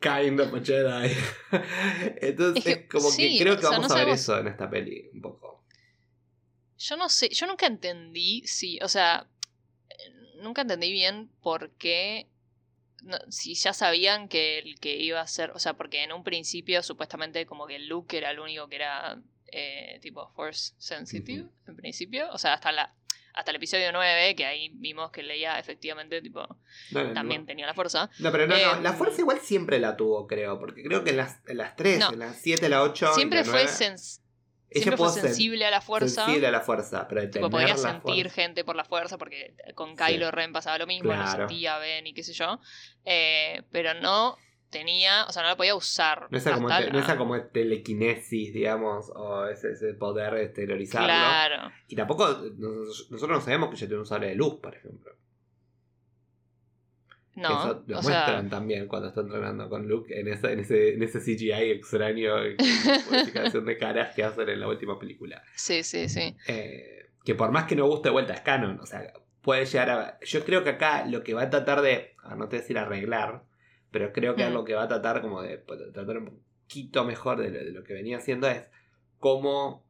[0.00, 1.12] kind of a Jedi.
[2.20, 4.38] Entonces, Es que, como sí, que creo que sea, vamos no a ver sabemos- eso
[4.38, 5.64] en esta peli, un poco.
[6.78, 9.26] Yo no sé, yo nunca entendí si, o sea,
[9.90, 12.28] eh, nunca entendí bien por qué,
[13.02, 16.24] no- si ya sabían que el que iba a ser, o sea, porque en un
[16.24, 19.18] principio supuestamente como que Luke era el único que era
[19.50, 22.94] eh, tipo force sensitive, en principio, o sea, hasta la
[23.34, 26.40] hasta el episodio 9, que ahí vimos que Leia efectivamente tipo
[26.90, 27.46] No, también no.
[27.46, 28.10] tenía la fuerza.
[28.18, 31.10] No, pero no, no, Em, la fuerza igual siempre la tuvo, creo, porque creo que
[31.10, 32.12] en las, en las 3, No.
[32.14, 33.68] en las 7, la 8, Siempre y la fue 9,
[34.70, 36.24] ella siempre fue ser sensible a la fuerza.
[36.24, 39.90] sensible a la fuerza, pero Tipo, podía sentir fuerza- gente por la fuerza, porque con
[39.90, 39.96] Sí.
[39.96, 41.48] Kylo Ren pasaba lo mismo, lo Claro.
[41.48, 42.60] sentía Ben y qué sé yo.
[43.04, 44.36] Eh, pero no
[44.70, 46.26] tenía, o sea, no la podía usar.
[46.30, 51.06] No esa, como, te- no la- esa como telequinesis, digamos, o ese, ese poder exteriorizarlo.
[51.06, 51.72] Claro.
[51.88, 52.28] Y tampoco,
[52.58, 55.12] nos- nosotros no sabemos que ella tiene un sable de luz, por ejemplo.
[57.38, 60.60] No, Eso lo o muestran sea, también cuando está entrenando con Luke en, esa, en,
[60.60, 62.34] ese, en ese CGI extraño,
[63.10, 65.42] modificación de caras que hacen en la última película.
[65.54, 66.36] sí, sí, sí.
[66.46, 69.90] Eh, que por más que no guste de vuelta es canon, o sea, puede llegar
[69.90, 70.18] a...
[70.24, 72.62] Yo creo que acá lo que va a tratar de, ah, no te voy a
[72.62, 73.42] decir arreglar,
[73.90, 74.46] pero creo que Mm.
[74.48, 77.70] algo que va a tratar como de pues, tratar un poquito mejor de lo, de
[77.72, 78.62] lo que venía haciendo es
[79.18, 79.84] cómo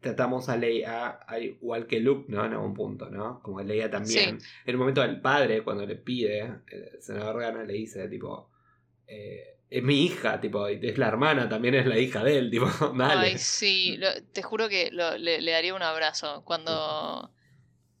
[0.00, 2.44] tratamos a Leia al igual que Luke, ¿no?
[2.44, 3.40] En algún punto, ¿no?
[3.42, 4.38] Como Leia también.
[4.64, 8.50] En un momento el padre, cuando le pide, el senador Gana le dice, tipo,
[9.06, 12.66] eh, es mi hija, tipo, es la hermana, también es la hija de él, tipo,
[12.96, 13.28] dale.
[13.28, 17.30] Ay, sí, lo- te juro que lo- le, le daría un abrazo cuando...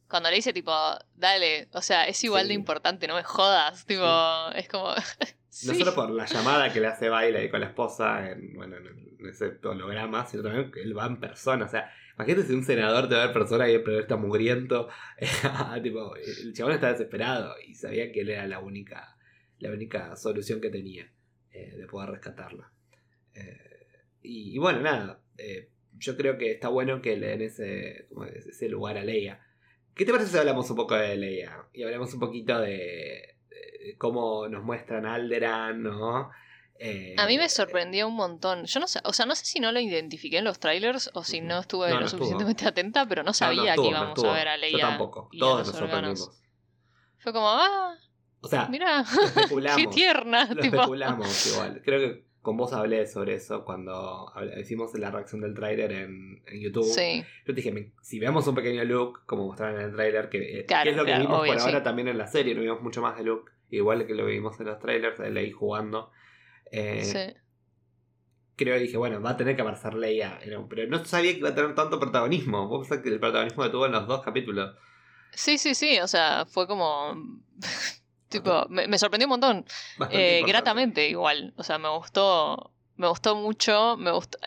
[0.08, 0.72] Cuando le dice tipo,
[1.14, 4.04] dale, o sea, es igual de importante, no me jodas, tipo,
[4.56, 4.92] es como...
[5.64, 5.78] No sí.
[5.80, 9.09] solo por la llamada que le hace Baila ahí con la esposa en, bueno, en,
[9.20, 11.64] en ese holograma, sino también que él va en persona.
[11.64, 14.88] O sea, imagínate si un senador te va en persona y el primer está mugriento.
[15.82, 19.16] tipo, el chabón está desesperado y sabía que él era la única,
[19.58, 21.10] la única solución que tenía
[21.52, 22.72] eh, de poder rescatarla.
[23.34, 23.86] Eh,
[24.22, 25.20] y, bueno, nada.
[25.38, 29.40] eh, yo creo que está bueno que le den ese ese lugar a Leia.
[29.94, 31.64] ¿Qué te parece si hablamos un poco de Leia?
[31.74, 36.30] Y hablamos un poquito de, de cómo nos muestran Alderan, ¿no?
[36.82, 38.64] Eh, A mí me sorprendió un montón.
[38.64, 41.22] Yo no sé, o sea, no sé si no lo identifiqué en los trailers o
[41.24, 42.20] si no estuve No, lo estuvo.
[42.20, 44.78] suficientemente atenta, pero no sabía no, estuvo, que íbamos a ver a Leia.
[44.78, 45.28] Yo tampoco.
[45.30, 46.42] y Todos nos sorprendimos.
[47.18, 47.94] Fue como, ah,
[48.40, 49.04] O sea, mira,
[49.76, 50.46] qué tierna.
[50.46, 50.76] Lo tipo.
[50.76, 51.82] especulamos igual.
[51.84, 56.60] Creo que con vos hablé sobre eso cuando hicimos la reacción del tráiler en, en
[56.62, 56.84] YouTube.
[56.84, 60.30] Sí, Yo te dije, me- si vemos un pequeño Luke, como mostraron en el tráiler,
[60.30, 61.66] que, eh, Claro, que es lo que vimos obvio, por sí.
[61.66, 64.32] ahora también en la serie, no vimos mucho más de Luke, igual que lo que
[64.32, 66.10] vimos en los trailers, de Leia jugando.
[66.70, 67.40] Eh, sí.
[68.56, 71.48] Creo que dije, bueno, va a tener que aparecer Leia, pero no sabía que iba
[71.48, 72.68] a tener tanto protagonismo.
[72.68, 74.76] Vos pensás que el protagonismo que tuvo en los dos capítulos.
[75.32, 77.14] Sí, sí, sí, o sea, fue como...
[78.28, 79.64] tipo, me, me sorprendió un montón.
[80.10, 81.52] Eh, gratamente igual.
[81.56, 82.72] O sea, me gustó.
[82.96, 83.96] Me gustó mucho.
[83.96, 84.38] Me gustó.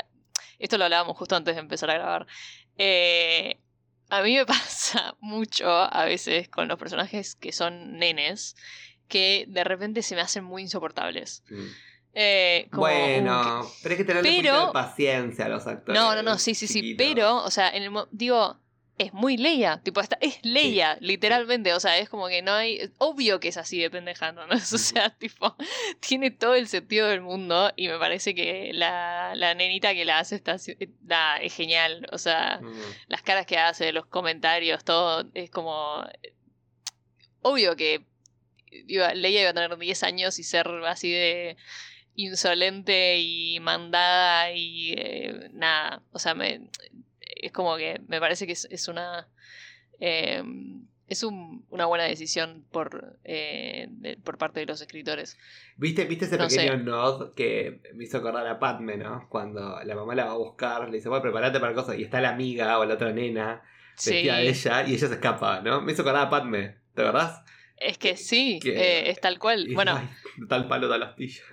[0.59, 2.27] Esto lo hablábamos justo antes de empezar a grabar.
[2.77, 3.59] Eh,
[4.09, 8.55] a mí me pasa mucho a veces con los personajes que son nenes.
[9.07, 11.43] Que de repente se me hacen muy insoportables.
[11.49, 11.67] Mm.
[12.15, 15.99] Eh, como, Bueno, pero hay que tenerle un Pero- paciencia a los actores.
[15.99, 16.93] No, no, no, sí, sí, sí.
[16.95, 18.59] Pero, o sea, en el mo- digo,
[18.99, 19.81] es muy Leia.
[19.81, 21.73] Tipo, esta, es Leia, literalmente.
[21.73, 22.91] O sea, es como que no hay.
[22.99, 24.43] Obvio que es así de pendeja, ¿no?
[24.51, 25.55] O sea, tipo,
[26.07, 27.71] tiene todo el sentido del mundo.
[27.75, 30.57] Y me parece que la, la nenita que la hace está,
[31.01, 32.07] da- es genial.
[32.11, 32.73] O sea, Mm.
[33.07, 36.03] las caras que hace, los comentarios, todo es como.
[37.41, 38.05] Obvio que
[38.71, 41.57] iba- Leia iba a tener 10 años y ser así de
[42.15, 46.01] insolente y mandada y eh, nada.
[46.11, 46.69] O sea, me,
[47.21, 49.27] es como que me parece que es, es una.
[49.99, 50.43] eh,
[51.05, 55.37] es un- una buena decisión por, eh, de- por parte de los escritores.
[55.75, 56.83] ¿Viste, ¿Viste ese No pequeño sé.
[56.83, 59.27] nod que me hizo acordar a Padme, ¿no?
[59.29, 61.99] Cuando la mamá la va a buscar, le dice, bueno, prepárate para cosas.
[61.99, 63.61] Y está la amiga o la otra nena
[63.95, 65.81] Sí, vestida de ella y ella se escapa, ¿no?
[65.81, 67.43] Me hizo acordar a Padme, ¿te acordás?
[67.77, 69.67] es que sí, Que- eh, es tal cual.
[69.73, 70.09] Bueno, ay,
[70.47, 71.43] tal palo, tal astilla.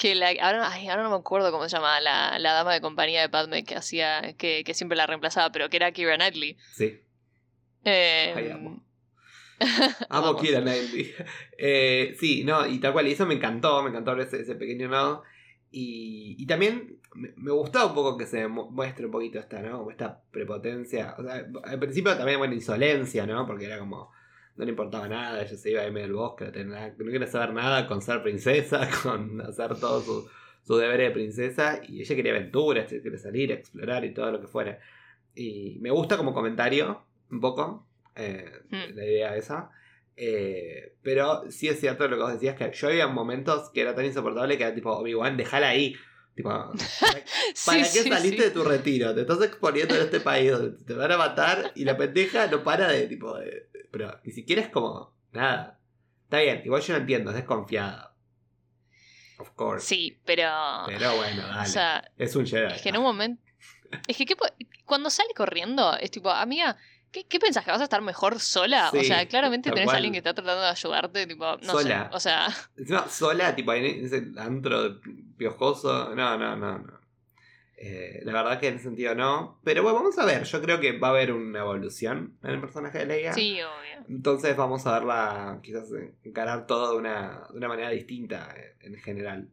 [0.00, 2.80] Que la, ahora, ay, ahora no me acuerdo cómo se llamaba la, la dama de
[2.80, 6.56] compañía de Padme que hacía, que, que siempre la reemplazaba, pero que era Kira Knightley.
[6.72, 7.00] Sí.
[7.84, 8.82] Eh, Ay, amo.
[10.08, 10.36] Amo.
[10.36, 11.12] Kira Knightley.
[11.62, 14.88] Eh, sí, no, y tal cual, y eso me encantó, me encantó ese, ese pequeño
[14.88, 15.22] no.
[15.70, 19.60] Y, y también me, me gustaba un poco que se mu- muestre un poquito esta,
[19.60, 19.76] ¿no?
[19.80, 21.14] Como esta prepotencia.
[21.18, 23.46] O sea, al principio también, bueno, insolencia, ¿no?
[23.46, 24.10] Porque era como.
[24.56, 27.26] No le importaba nada, ella se iba ahí medio del bosque, no, tenía no quería
[27.26, 30.28] saber nada con ser princesa, con hacer todo su,
[30.66, 31.80] su deber de princesa.
[31.88, 34.78] Y ella quería aventuras, quería salir, explorar y todo lo que fuera.
[35.34, 37.86] Y me gusta como comentario, un poco,
[38.16, 38.94] eh, Hmm.
[38.94, 39.70] la idea esa.
[40.16, 43.94] Eh, pero sí es cierto lo que vos decías, que yo había momentos que era
[43.94, 45.94] tan insoportable que era tipo, Obi-Wan, déjala ahí.
[46.34, 46.50] Tipo,
[47.66, 48.42] ¿para, Sí, qué sí, saliste sí.
[48.44, 49.14] de tu retiro?
[49.14, 52.62] Te estás exponiendo en este país donde te van a matar y la pendeja no
[52.62, 53.38] para de tipo.
[53.38, 55.14] de- pero ni siquiera es como.
[55.32, 55.78] Nada.
[56.24, 58.14] Está bien, igual yo no entiendo, es desconfiada.
[59.38, 59.86] Of course.
[59.86, 60.48] Sí, pero.
[60.86, 61.62] Pero bueno, dale.
[61.68, 62.74] o sea, es un Jedi.
[62.74, 63.42] es que en un momento.
[64.06, 64.46] Es que ¿qué po-
[64.84, 66.76] cuando sale corriendo, es tipo, amiga,
[67.10, 67.64] ¿qué, qué pensás?
[67.64, 68.90] ¿Que vas a estar mejor sola?
[68.94, 72.08] o sea, claramente tenés a alguien que está tratando de ayudarte, tipo, no Sola.
[72.10, 72.16] sé.
[72.16, 75.00] O sea, Encima, sola, tipo, en ese antro
[75.36, 76.14] piojoso.
[76.14, 76.99] No, no, no, no.
[77.82, 79.58] Eh, la verdad que en ese sentido no.
[79.64, 80.44] Pero bueno, vamos a ver.
[80.44, 83.32] Yo creo que va a haber una evolución en el personaje de Leia.
[83.32, 84.04] sí, obvio.
[84.06, 85.88] Entonces vamos a verla quizás
[86.22, 89.48] encarar todo de una, de una manera distinta eh, en general.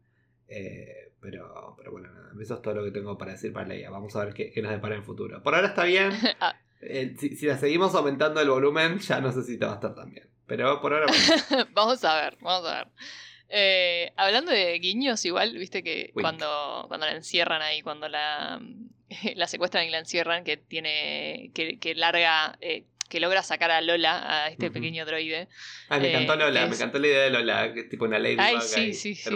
[0.49, 3.89] Eh, pero, pero bueno, nada, eso es todo lo que tengo para decir para Leia.
[3.89, 5.41] Vamos a ver qué, qué nos depara en el futuro.
[5.41, 6.11] Por ahora está bien.
[6.41, 6.55] Ah.
[6.79, 9.75] Eh, si, si la seguimos aumentando el volumen, ya no sé si te va a
[9.75, 10.29] estar tan bien.
[10.45, 11.65] Pero por ahora, bueno.
[11.73, 12.87] vamos a ver, vamos a ver.
[13.49, 16.21] Eh, hablando de guiños, igual, viste que Wink.
[16.23, 18.59] cuando, cuando la encierran ahí, cuando la,
[19.35, 21.51] la secuestran y la encierran, que tiene.
[21.53, 22.57] que, que larga.
[22.61, 25.47] eh, que logra sacar a Lola, a este pequeño droide.
[25.87, 28.03] Ay, me Eh, encantó Lola, que me encantó la idea de Lola, que es tipo
[28.03, 29.29] una lady Ay, sí, sí, sí.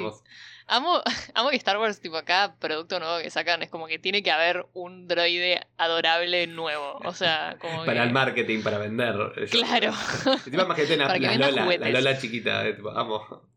[0.68, 1.02] Amo,
[1.36, 4.32] amo que Star Wars, tipo, cada producto nuevo que sacan es como que tiene que
[4.32, 7.00] haber un droide adorable nuevo.
[7.06, 9.16] O sea, como Para que- el marketing, para vender.
[9.38, 9.94] eh, Claro.
[10.52, 11.90] Una, Para que Lola, la.
[11.92, 13.50] Lola chiquita, eh, tipo, amo.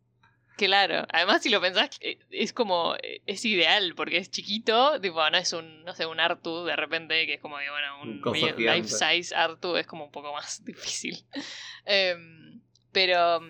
[0.56, 5.28] Claro, además si lo pensás, eh, es como, eh, es ideal, porque es chiquito, tipo,
[5.28, 8.22] no es un, no sé, un Artu de repente, que es como que, bueno, Un
[8.56, 11.24] life size Artu es como un poco más difícil.
[11.84, 12.60] Em,
[12.92, 13.40] pero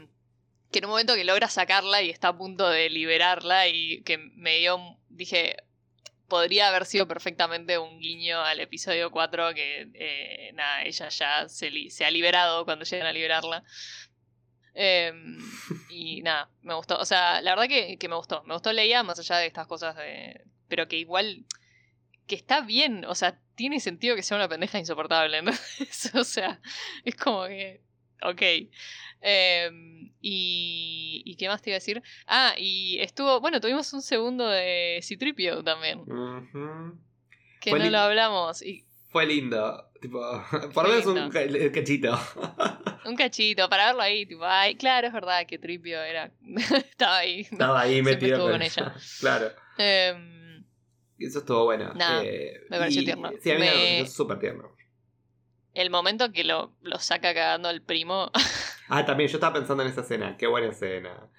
[0.73, 4.19] que en un momento que logra sacarla y está a punto de liberarla y que
[4.19, 5.57] me dio, dije,
[6.27, 11.91] podría haber sido perfectamente un guiño al episodio 4 que, eh, nada, ella ya se,
[11.91, 13.63] se ha liberado cuando llegan a liberarla.
[14.75, 15.39] Em,
[15.89, 16.99] y nada, me gustó.
[16.99, 18.43] O sea, la verdad que, que me gustó.
[18.45, 20.43] Me gustó Leia, más allá de estas cosas de.
[20.69, 21.45] Pero que igual.
[22.27, 23.05] Que está bien.
[23.05, 25.43] O sea, tiene sentido que sea una pendeja insoportable.
[25.43, 25.53] ¿no?
[26.15, 26.61] o sea,
[27.05, 27.83] es como que.
[28.23, 28.43] Ok.
[29.21, 31.23] Em, y.
[31.25, 32.03] ¿Y qué más te iba a decir?
[32.27, 33.41] Ah, y estuvo.
[33.41, 36.05] Bueno, tuvimos un segundo de Citripio también.
[37.61, 38.61] Que Fue no lo hablamos.
[38.61, 39.89] Y Fue lindo.
[40.01, 40.21] Tipo,
[40.75, 42.19] por menos un cachito.
[43.07, 44.27] un cachito para verlo ahí.
[44.27, 46.31] Tipo, ay, claro, es verdad que Tripio era.
[46.91, 47.41] estaba ahí.
[47.41, 48.95] Estaba ahí metido estuvo con ella.
[49.21, 49.51] claro.
[49.79, 50.65] Em,
[51.19, 51.93] Eso estuvo bueno.
[51.95, 53.31] Nada, Eh, me pareció y- tierno.
[53.43, 54.77] Sí, a mí me, Me- pareció súper tierno.
[55.75, 58.31] el momento que lo, lo saca cagando al primo.
[58.87, 60.37] Ah, también yo estaba pensando en esa escena.
[60.37, 61.31] Qué buena escena.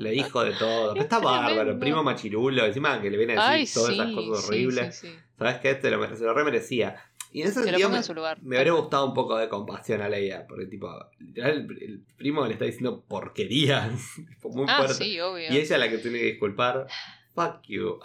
[0.00, 0.94] Le dijo de todo.
[0.94, 1.78] Pero está Es bárbaro.
[1.78, 2.66] Primo machirulo.
[2.66, 4.96] Encima que le viene a decir Ay, todas sí, esas cosas horribles.
[4.98, 5.16] sí.
[5.38, 5.80] ¿Sabes qué?
[5.80, 6.96] Se lo, se lo remerecía.
[7.32, 8.38] Y en ese Que sentido me, en su lugar.
[8.42, 10.46] me habría gustado un poco de compasión a Leia.
[10.46, 10.88] Porque, tipo,
[11.18, 13.92] literal, el, el primo le está diciendo porquerías.
[14.44, 14.94] muy Ah, fuerte.
[15.04, 15.52] sí, obvio.
[15.52, 16.86] Y ella es la que tiene que disculpar.
[17.34, 18.00] Fuck you.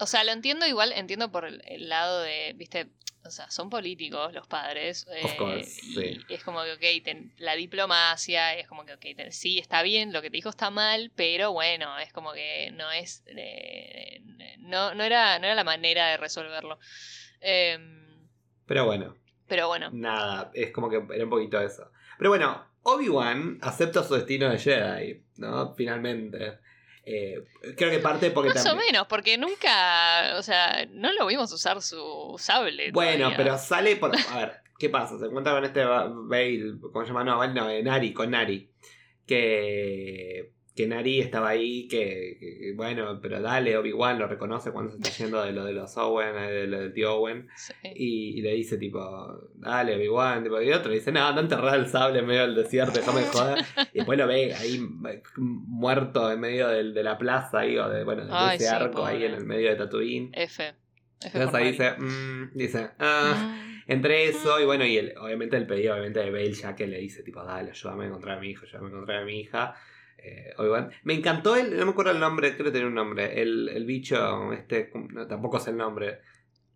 [0.00, 2.88] O sea, lo entiendo igual, entiendo por el, el lado de, viste,
[3.24, 5.06] o sea, son políticos los padres.
[5.08, 6.20] Of eh, course, y sí.
[6.28, 10.12] es como que, ok, ten- la diplomacia, es como que, ok, ten- sí, está bien,
[10.12, 14.20] lo que te dijo está mal, pero bueno, es como que no es, eh,
[14.58, 16.78] no, no, era, no era la manera de resolverlo.
[17.40, 18.07] Em,
[18.68, 19.16] Pero bueno.
[19.48, 21.90] pero bueno, Nada, es como que era un poquito eso.
[22.18, 25.74] Pero bueno, Obi-Wan acepta su destino de Jedi, ¿no?
[25.74, 26.58] Finalmente.
[27.04, 27.42] Eh,
[27.76, 28.88] creo que parte porque más o también.
[28.92, 32.92] menos, porque nunca, o sea, no lo vimos usar su sable.
[32.92, 33.36] Bueno, todavía.
[33.38, 34.12] pero sale por.
[34.14, 35.18] A ver, ¿qué pasa?
[35.18, 37.24] Se encuentra con este Ba- Bale, ¿cómo se llama?
[37.24, 38.70] No, Bale no, eh, Nari, con Nari.
[39.26, 40.52] Que.
[40.78, 45.10] Que Nari estaba ahí, que, que- bueno, pero dale, Obi-Wan lo reconoce cuando se está
[45.24, 47.48] yendo de lo de los Owen, eh, de lo del tío Owen.
[47.56, 47.72] Sí.
[47.96, 49.00] Y, y le dice tipo,
[49.56, 52.54] dale, Obi-Wan, tipo, y otro le dice, no, a enterrar el sable en medio del
[52.54, 53.58] desierto, déjame joder.
[53.92, 54.78] Y después lo ve ahí
[55.36, 58.74] muerto en medio del- de la plaza ahí, o de, bueno, de Ay, ese sí,
[58.74, 59.26] arco ahí pobre.
[59.26, 60.30] en el medio de Tatooine.
[60.34, 60.62] F.
[60.64, 60.74] F
[61.24, 63.82] Entonces ahí dice, mm, dice, ah, Mm.
[63.92, 66.98] entre eso y bueno, y el, obviamente el pedido obviamente de Bale ya que le
[66.98, 69.74] dice tipo, dale, ayúdame a encontrar a mi hijo, ayúdame a encontrar a mi hija.
[70.18, 70.90] Eh, Obi-Wan.
[71.04, 73.84] Me encantó el, no me acuerdo el nombre, creo que tenía un nombre, el, el
[73.86, 76.20] bicho, este, no, tampoco sé el nombre.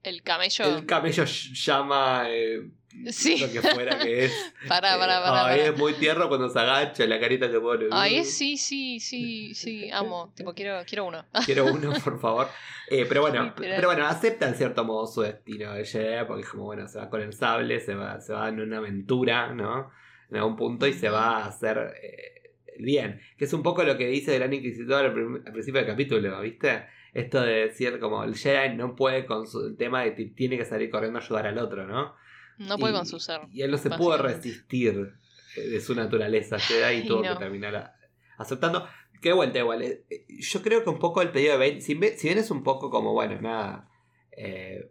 [0.02, 0.64] El camello.
[0.64, 2.68] El camello llama eh,
[3.10, 3.38] Sí.
[3.38, 4.32] lo que fuera que es.
[4.68, 5.46] Pará, pará, Eh, pará.
[5.46, 7.86] ay, es muy tierno cuando se agacha, la carita que pone.
[7.92, 10.32] Ay, sí, sí, sí, sí, amo.
[10.36, 11.24] Tipo, quiero, quiero uno.
[11.46, 12.48] Quiero uno, por favor.
[12.90, 16.48] Eh, pero bueno, pero bueno, acepta en cierto modo su destino de Jedi, porque es
[16.48, 19.90] como, bueno, se va con el sable, se va, se va en una aventura, ¿no?
[20.30, 22.31] En algún punto y se va a hacer eh,
[22.78, 23.20] bien.
[23.36, 25.14] Que es un poco lo que dice el Gran Inquisidor al,
[25.52, 26.84] principio del capítulo, ¿viste?
[27.14, 30.56] Esto de decir como el Jedi no puede con su el tema de que tiene
[30.56, 32.14] que salir corriendo a ayudar al otro, ¿no?
[32.58, 33.40] No puede Y- con su ser.
[33.52, 35.12] Y él no se pudo resistir
[35.56, 37.32] eh, de su naturaleza Jedi y tuvo no.
[37.34, 37.96] que terminar a-
[38.38, 38.86] aceptando.
[39.20, 39.82] Qué vuelta igual.
[39.82, 42.50] eh, eh, Yo creo que un poco el pedido de Bane, si, si bien es
[42.50, 43.88] un poco como, bueno, nada.
[44.36, 44.90] eh,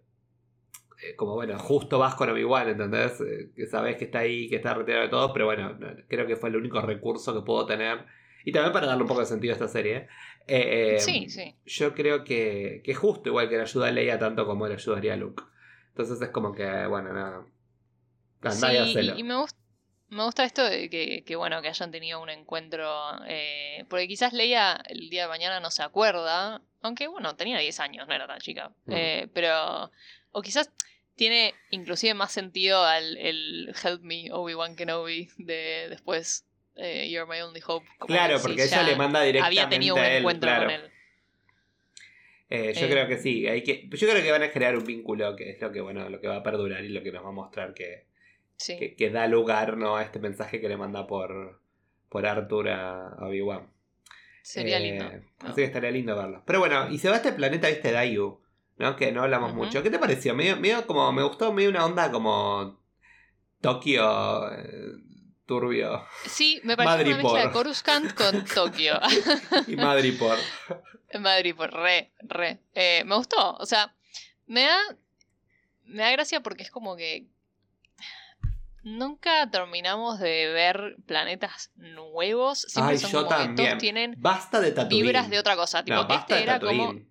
[1.16, 3.20] como bueno, justo vas con Obi-Wan, ¿entendés?
[3.22, 6.26] Eh, que sabes que está ahí, que está retirado de todos, pero bueno, no, creo
[6.28, 8.06] que fue el único recurso que puedo tener.
[8.44, 10.08] Y también para darle un poco de sentido a esta serie.
[10.48, 11.56] eh, eh, Sí, sí.
[11.66, 14.74] yo creo que, que es justo igual que le ayuda a Leia tanto como le
[14.76, 15.44] ayudaría a Luke.
[15.90, 17.46] Entonces es como que, bueno, nada.
[18.42, 19.58] Andá Sí, y, y me gusta.
[20.10, 22.90] Me gusta esto de que, que, bueno, que hayan tenido un encuentro.
[23.28, 26.62] eh, porque quizás Leia el día de mañana no se acuerda.
[26.82, 28.72] Aunque, bueno, tenía 10 años, no era tan chica.
[28.86, 28.92] Mm.
[28.94, 29.90] eh, pero.
[30.32, 30.72] O quizás
[31.16, 37.42] tiene inclusive más sentido al el Help Me, Obi-Wan Kenobi, de después eh, You're My
[37.42, 37.86] Only Hope.
[38.00, 40.18] como Claro, porque ella le manda directamente Había tenido un a él.
[40.20, 40.66] encuentro claro.
[40.66, 40.92] con él.
[42.50, 42.90] Eh, yo Eh.
[42.90, 45.62] creo que sí, hay que, yo creo que van a crear un vínculo que es
[45.62, 47.74] lo que bueno, lo que va a perdurar y lo que nos va a mostrar
[47.74, 48.06] que,
[48.58, 48.78] Sí.
[48.78, 49.96] que, que da lugar ¿no?
[49.98, 51.62] a este mensaje que le manda por,
[52.10, 53.72] por Arthur a, a Obi-Wan.
[54.44, 55.06] Sería lindo.
[55.06, 55.22] ¿no?
[55.40, 56.44] Así que estaría lindo verlo.
[56.46, 58.41] Pero bueno, y se va a este planeta, viste, Dayu,
[58.82, 58.96] ¿no?
[58.96, 59.82] Que no hablamos mucho.
[59.84, 60.34] ¿Qué te pareció?
[60.36, 62.80] Medio, medio como, me gustó medio una onda como
[63.62, 64.66] Tokio eh,
[65.46, 67.34] turbio Sí, me parece una Madripoor.
[67.34, 69.00] mezcla de Coruscant con Tokio.
[69.68, 70.38] y Madripoor.
[71.10, 72.60] En Madrid, por re, re.
[72.74, 73.56] Eh, me gustó.
[73.58, 73.94] O sea,
[74.48, 74.78] me da.
[75.84, 77.28] Me da gracia porque es como que.
[78.84, 82.62] Nunca terminamos de ver planetas nuevos.
[82.62, 85.04] Siempre Ay, son yo como que todos tienen Basta de Tatooine.
[85.06, 85.84] vibras de otra cosa.
[85.84, 86.88] Tipo, no, basta este de era Tatooine.
[86.88, 87.11] como.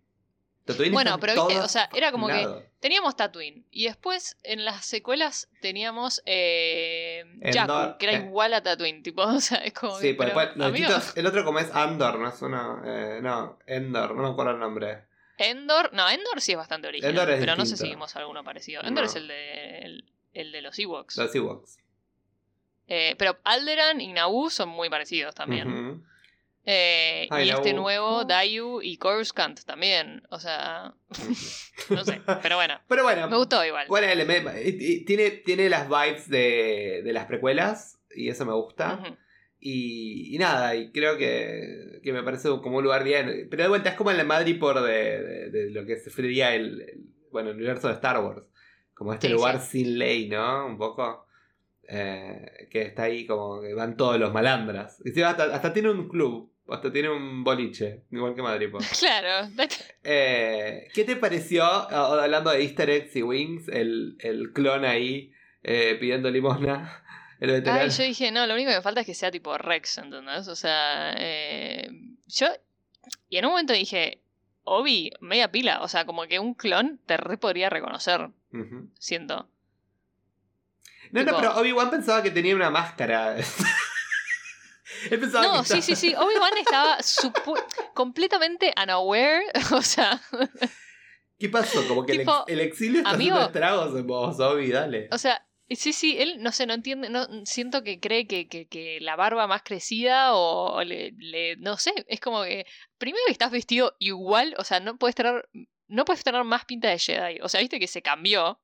[0.72, 2.70] Tatooine Bueno, pero viste, o sea, era como que-.
[2.80, 3.66] Teníamos Tatooine.
[3.70, 8.24] Y después en las secuelas teníamos eh, Endor, que era eh.
[8.24, 9.02] igual a Tatooine.
[9.02, 9.96] Tipo, o sea, es como.
[9.98, 13.20] Sí, que, pues pero, después, los el otro como es Andor, no es uno, eh,
[13.22, 15.04] no, Endor, no me acuerdo el nombre.
[15.36, 15.90] Endor.
[15.92, 17.10] No, Endor sí es bastante original.
[17.10, 18.82] Endor es pero no sé si vimos alguno parecido.
[18.82, 19.10] Endor No.
[19.10, 21.16] es el de, el, el de los Ewoks.
[21.16, 21.78] Los Ewoks.
[22.86, 26.04] Eh, pero Alderan y Naboo son muy parecidos también.
[26.66, 30.22] Eh, Ay, y este nuevo, Dayu y Coruscant también.
[30.30, 30.94] O sea,
[31.90, 32.20] no sé.
[32.42, 33.86] Pero bueno, Pero bueno, me gustó igual.
[33.88, 34.06] bueno,
[35.06, 39.16] tiene, tiene las vibes de, de las precuelas y eso me gusta.
[39.58, 43.48] Y, y nada, y creo que, que me parece como un lugar bien.
[43.50, 46.54] Pero de vuelta, es como el de Madrid por de, de- de lo que sería
[46.54, 47.00] el, el-
[47.30, 48.42] bueno, el universo de Star Wars.
[48.94, 49.84] Como este Sí, lugar sí.
[49.84, 50.66] sin ley, ¿no?
[50.66, 51.26] Un poco.
[51.92, 55.02] Eh, que está ahí como que van todos los malandras.
[55.04, 58.68] Y hasta, hasta tiene un club, hasta tiene un boliche, igual que Madrid.
[59.00, 59.50] Claro.
[60.04, 65.32] Eh, ¿Qué te pareció, hablando de easter eggs y wings, el, el clon ahí
[65.64, 67.04] eh, pidiendo limosna?
[67.40, 67.84] El veterano.
[67.84, 70.46] Ay, yo dije, no, lo único que me falta es que sea tipo Rex, ¿entendés?
[70.46, 72.46] O sea, yo.
[73.30, 74.20] Y en un momento dije,
[74.64, 75.80] Obi, media pila.
[75.80, 78.90] O sea, como que un clon te re podría reconocer, Ujú.
[78.98, 79.48] siento.
[81.12, 83.36] No, no, pero Obi-Wan pensaba que tenía una máscara.
[85.10, 86.14] Él pensaba No, que sí, estaba- sí, sí.
[86.14, 86.98] Obi-Wan estaba
[87.94, 89.44] completamente unaware.
[89.72, 90.20] O sea,
[91.38, 91.86] ¿Qué pasó?
[91.88, 95.08] Como que el, Tipo, ex- el exilio está amigo- haciendo estragos en vos, Obi, dale.
[95.10, 98.66] o sea, sí, sí, él no sé, no entiende, no siento que cree que, que,
[98.68, 102.66] que la barba más crecida o, o le, le- no sé, es como que
[102.98, 105.48] primero que estás vestido igual, o sea, no puedes tener
[105.88, 107.40] no puedes tener más pinta de Jedi.
[107.42, 108.60] O sea, viste que se cambió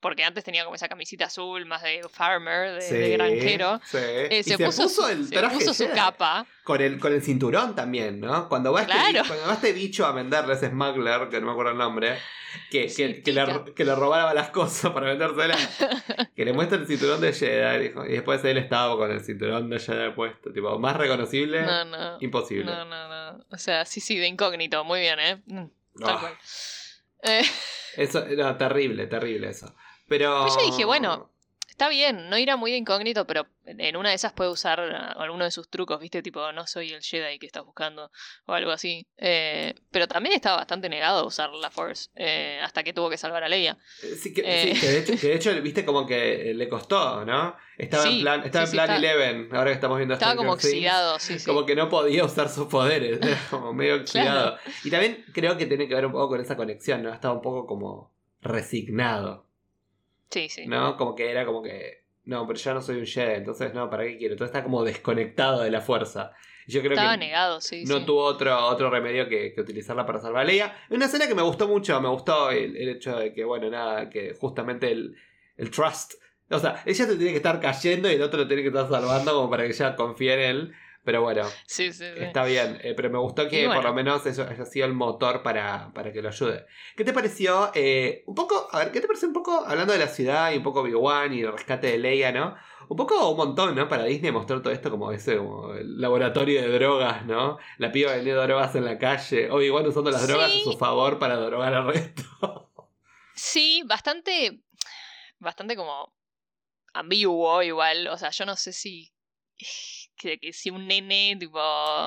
[0.00, 3.80] porque antes tenía como esa camisita azul más de farmer, de, de granjero.
[3.84, 3.98] sí.
[4.00, 5.94] Eh, Y se, puso, el se traje puso su Jedi.
[5.96, 6.46] capa.
[6.64, 8.48] Con el, con el cinturón también, ¿no?
[8.48, 9.22] Cuando va, este, Claro.
[9.22, 12.18] bi- cuando va este bicho a venderle ese smuggler, que no me acuerdo el nombre,
[12.70, 15.58] que, Sí, que, que le, que le robaba las cosas para vendérselas,
[16.36, 19.68] que le muestra el cinturón de Jedi, dijo, y después él estaba con el cinturón
[19.70, 22.16] de Jedi puesto, tipo, más reconocible, No, no.
[22.20, 22.64] imposible.
[22.64, 23.44] No, no, no.
[23.50, 24.84] O sea, sí, sí, de incógnito.
[24.84, 25.42] Muy bien, ¿eh?
[25.46, 25.64] Mm,
[26.04, 26.32] Tal Ah, cual.
[27.22, 27.42] Eh,
[27.96, 29.74] Eso, no, terrible, terrible eso.
[30.10, 30.42] Pero...
[30.42, 31.30] Pues yo dije, bueno,
[31.68, 35.44] está bien, no irá muy de incógnito, pero en una de esas puede usar alguno
[35.44, 36.20] de sus trucos, ¿viste?
[36.20, 38.10] Tipo, no soy el Jedi que estás buscando
[38.46, 39.06] o algo así.
[39.18, 43.16] Eh, pero también estaba bastante negado a usar la Force eh, hasta que tuvo que
[43.16, 43.78] salvar a Leia.
[44.02, 47.54] Eh, sí, que, de hecho, viste como que le costó, ¿no?
[47.78, 51.38] Estaba en plan, estaba en plan 11, ahora que estamos viendo Estaba como oxidado, sí,
[51.38, 51.46] sí.
[51.46, 54.58] Como que no podía usar sus poderes, como medio oxidado.
[54.82, 57.14] Y también creo que tiene que ver un poco con esa conexión, ¿no?
[57.14, 59.49] Estaba un poco como resignado.
[60.30, 60.66] Sí, sí.
[60.66, 60.96] ¿No?
[60.96, 62.04] Como que era como que.
[62.24, 64.34] No, pero ya no soy un Jedi, entonces no, ¿para qué quiero?
[64.34, 66.32] Entonces está como desconectado de la fuerza.
[66.66, 67.84] Yo creo Estaba que negado, sí.
[67.84, 70.76] No tuvo otro, otro remedio que, utilizarla para salvar a Leia.
[70.90, 74.34] Una escena que me gustó mucho, me gustó el, hecho de que, bueno, nada, que
[74.34, 75.16] justamente el,
[75.56, 76.14] el trust.
[76.50, 78.88] O sea, ella se tiene que estar cayendo y el otro lo tiene que estar
[78.88, 80.74] salvando como para que ella confíe en él.
[81.02, 82.78] Pero bueno, sí, sí, está bien.
[82.82, 86.12] Eh, pero me gustó que por lo menos eso haya sido el motor para, para
[86.12, 86.66] que lo ayude.
[86.94, 87.70] ¿Qué te pareció?
[87.74, 90.58] Eh, un poco, a ver, ¿qué te pareció un poco, hablando de la ciudad y
[90.58, 92.54] un poco Obi-Wan y el rescate de Leia, ¿no?
[92.88, 93.88] Un poco un montón, ¿no?
[93.88, 97.58] Para Disney mostrar todo esto como ese como el laboratorio de drogas, ¿no?
[97.78, 99.50] La piba vendiendo drogas en la calle.
[99.50, 102.70] Obi-Wan usando las drogas a su favor para drogar al resto.
[103.34, 104.60] Sí, bastante.
[105.38, 106.12] Bastante como
[106.92, 108.08] ambiguo igual.
[108.08, 109.12] O sea, yo no sé si
[110.20, 111.60] que, si un nene tipo,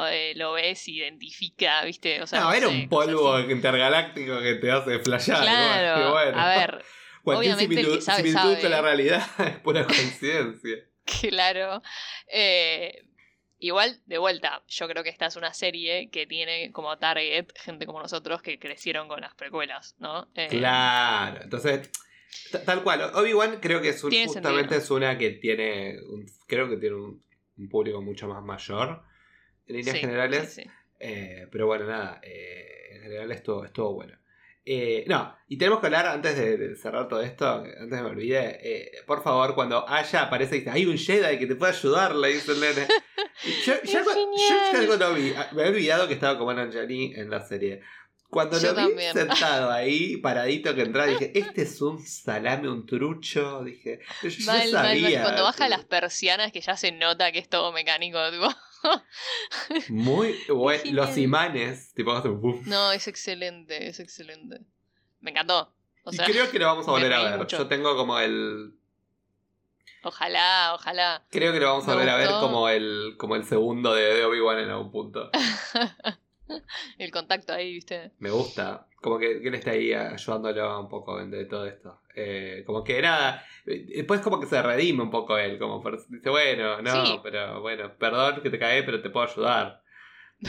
[0.08, 2.22] eh, lo ves, identifica, ¿viste?
[2.22, 5.42] O sea, no, era un polvo intergaláctico que te hace flashear.
[5.42, 6.86] Claro, a ver.
[7.24, 8.70] obviamente el que sabe, sabe.
[8.70, 10.78] la realidad es pura coincidencia.
[11.22, 11.82] claro.
[12.28, 13.04] Eh,
[13.58, 17.86] igual, de vuelta, yo creo que esta es una serie que tiene como target gente
[17.86, 20.30] como nosotros que crecieron con las precuelas, ¿no?
[20.36, 21.90] Eh, claro, entonces...
[22.66, 26.00] Tal cual, Obi-Wan creo que es justamente es una que tiene,
[26.48, 27.24] creo que tiene un
[27.58, 29.04] un público mucho más mayor
[29.68, 30.62] en líneas generales.
[31.00, 34.18] Eh, pero bueno, nada, eh, en general estuvo, estuvo bueno.
[34.66, 39.04] Eh, no, y tenemos que hablar antes de, cerrar todo esto, antes de me olvide,
[39.06, 42.30] por favor, cuando Aya aparece y dice, hay un Jedi que te puede ayudar, le
[42.30, 42.88] dice el nene.
[43.66, 47.82] Yo, ya, yo, vi, ah, me había olvidado que estaba con Anjani en la serie.
[48.34, 53.64] Cuando lo vi sentado ahí, paradito que entraba, dije, este es un salame, un trucho.
[53.64, 55.22] Dije, yo sabía.
[55.22, 58.48] Cuando baja las persianas, que ya se nota que es todo mecánico, tipo.
[59.90, 60.84] Muy bueno.
[60.92, 62.20] Los imanes, tipo,
[62.66, 64.62] No, es excelente, es excelente.
[65.22, 65.72] Me encantó.
[66.12, 67.48] y creo que lo vamos a volver a ver.
[67.48, 68.74] Yo tengo como el.
[70.02, 71.24] Ojalá, ojalá.
[71.30, 74.26] Creo que lo vamos a volver a ver como el, como el segundo de, de
[74.26, 75.30] Obi-Wan en algún punto.
[76.98, 78.12] el contacto ahí, ¿viste?
[78.20, 78.88] Me gusta.
[79.02, 82.02] Como que, él está ahí ayudándolo un poco de todo esto.
[82.16, 83.46] Eh, como que nada.
[83.66, 85.58] Después, como que se redime un poco él.
[85.58, 89.82] Como dice, bueno, no, pero bueno, perdón que te cae, pero te puedo ayudar.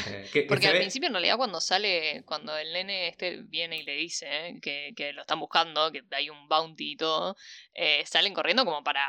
[0.07, 3.95] Eh, Porque al principio, en realidad, cuando sale, cuando el nene este viene y le
[3.95, 7.37] dice eh, que, lo están buscando, que hay un bounty y todo,
[8.05, 9.09] salen corriendo como para,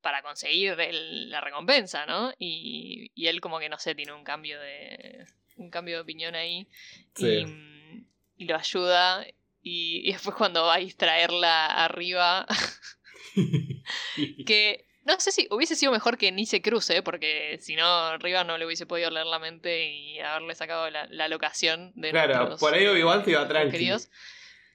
[0.00, 2.32] para conseguir la recompensa, ¿no?
[2.38, 5.26] Y, y él, como que no sé, tiene un cambio de,
[5.56, 6.68] un cambio de opinión ahí
[7.16, 9.26] y, lo ayuda.
[9.62, 12.46] Y, después cuando va a distraerla arriba,
[14.46, 18.44] que no sé si hubiese sido mejor que ni se cruce, porque si no, arriba
[18.44, 22.74] no le hubiese podido leer la mente y haberle sacado la, locación de Claro, por
[22.74, 23.96] ahí igual se iba tranquilo.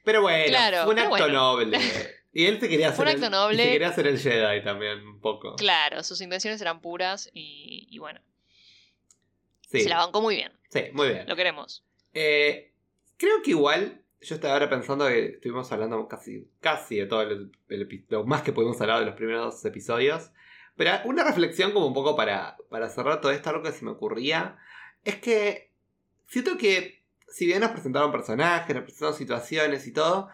[0.04, 1.80] Pero bueno, fue un acto noble.
[2.32, 3.72] Y él se quería hacer, un acto noble.
[3.72, 5.56] quería hacer el Jedi también, un poco.
[5.56, 8.22] Claro, sus intenciones eran puras y, y bueno.
[9.70, 10.52] Se la bancó muy bien.
[10.70, 11.28] Sí, muy bien.
[11.28, 11.84] Lo queremos.
[12.14, 12.72] Eh,
[13.18, 17.52] creo que igual, yo estaba ahora pensando que estuvimos hablando casi, casi de todo el,
[18.10, 20.32] lo más que pudimos hablar de los primeros dos episodios.
[20.76, 23.92] Pero una reflexión como un poco para, para cerrar todo esto, algo que se me
[23.92, 24.58] ocurría,
[25.04, 25.72] es que
[26.28, 30.30] siento que si bien nos presentaron personajes, nos presentaron situaciones y todo,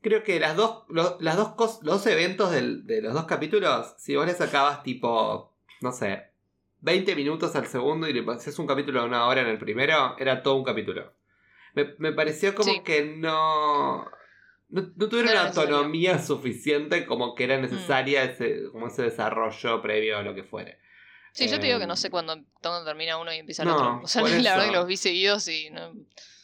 [0.00, 4.26] creo que las dos, las dos los dos eventos de los dos capítulos, si vos
[4.26, 6.27] les sacabas tipo, no sé,
[6.80, 10.16] 20 minutos al segundo y le pasas un capítulo de una hora en el primero,
[10.18, 11.12] era todo un capítulo.
[11.74, 14.04] Me, pareció como que no,
[14.68, 17.62] no, tuvieron una autonomía suficiente como que era mm.
[17.62, 20.78] necesaria ese, como ese desarrollo previo a lo que fuere.
[21.32, 22.36] Sí, yo te digo que no em, sé cuándo,
[22.84, 24.00] termina uno y empieza el otro.
[24.02, 25.92] O sea, la verdad que los vi seguidos y no...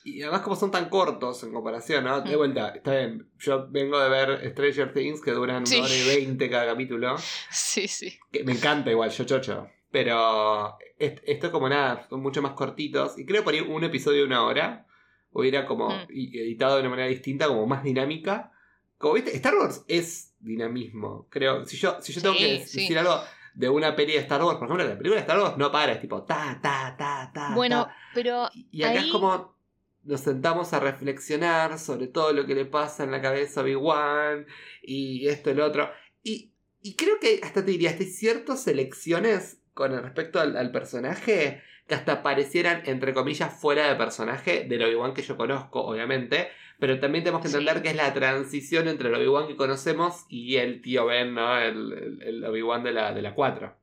[0.07, 2.21] Y además como son tan cortos en comparación, ¿no?
[2.21, 2.39] De mm.
[2.39, 3.27] vuelta, está bien.
[3.39, 7.17] Yo vengo de ver Stranger Things que duran una hora y veinte cada capítulo.
[7.51, 8.19] Sí, sí.
[8.31, 9.69] Que me encanta igual, yo chocho.
[9.95, 13.17] Pero esto como nada, son mucho más cortitos.
[13.17, 14.89] Y creo que por ahí un episodio de una hora
[15.31, 16.07] hubiera como mm.
[16.11, 18.51] editado de una manera distinta, como más dinámica.
[18.99, 21.29] Como viste, Star Wars es dinamismo.
[21.31, 23.21] Creo, si yo, si yo tengo que decir algo
[23.55, 25.93] de una peli de Star Wars, por ejemplo, la película de Star Wars no para,
[25.93, 27.55] es tipo ta, ta, ta, ta.
[27.55, 28.51] Bueno, pero.
[28.53, 29.55] Y acá es como
[30.03, 34.47] nos sentamos a reflexionar sobre todo lo que le pasa en la cabeza a Obi-Wan
[34.83, 35.89] y esto y lo otro.
[36.25, 41.63] Y Y creo que hasta te diría, hay ciertas selecciones con respecto al, al personaje
[41.87, 46.49] que hasta parecieran, entre comillas, fuera de personaje del Obi-Wan que yo conozco, obviamente.
[46.79, 50.57] Pero también tenemos que entender que es la transición entre el Obi-Wan que conocemos y
[50.57, 51.59] el tío Ben, ¿no?
[51.59, 53.77] El, el- el Obi-Wan de la, de la 4.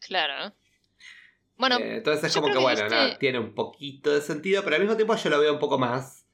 [0.00, 0.54] Claro.
[1.56, 4.82] Bueno, Eh, entonces es como que, bueno, este- tiene un poquito de sentido, pero al
[4.82, 6.26] mismo tiempo yo lo veo un poco más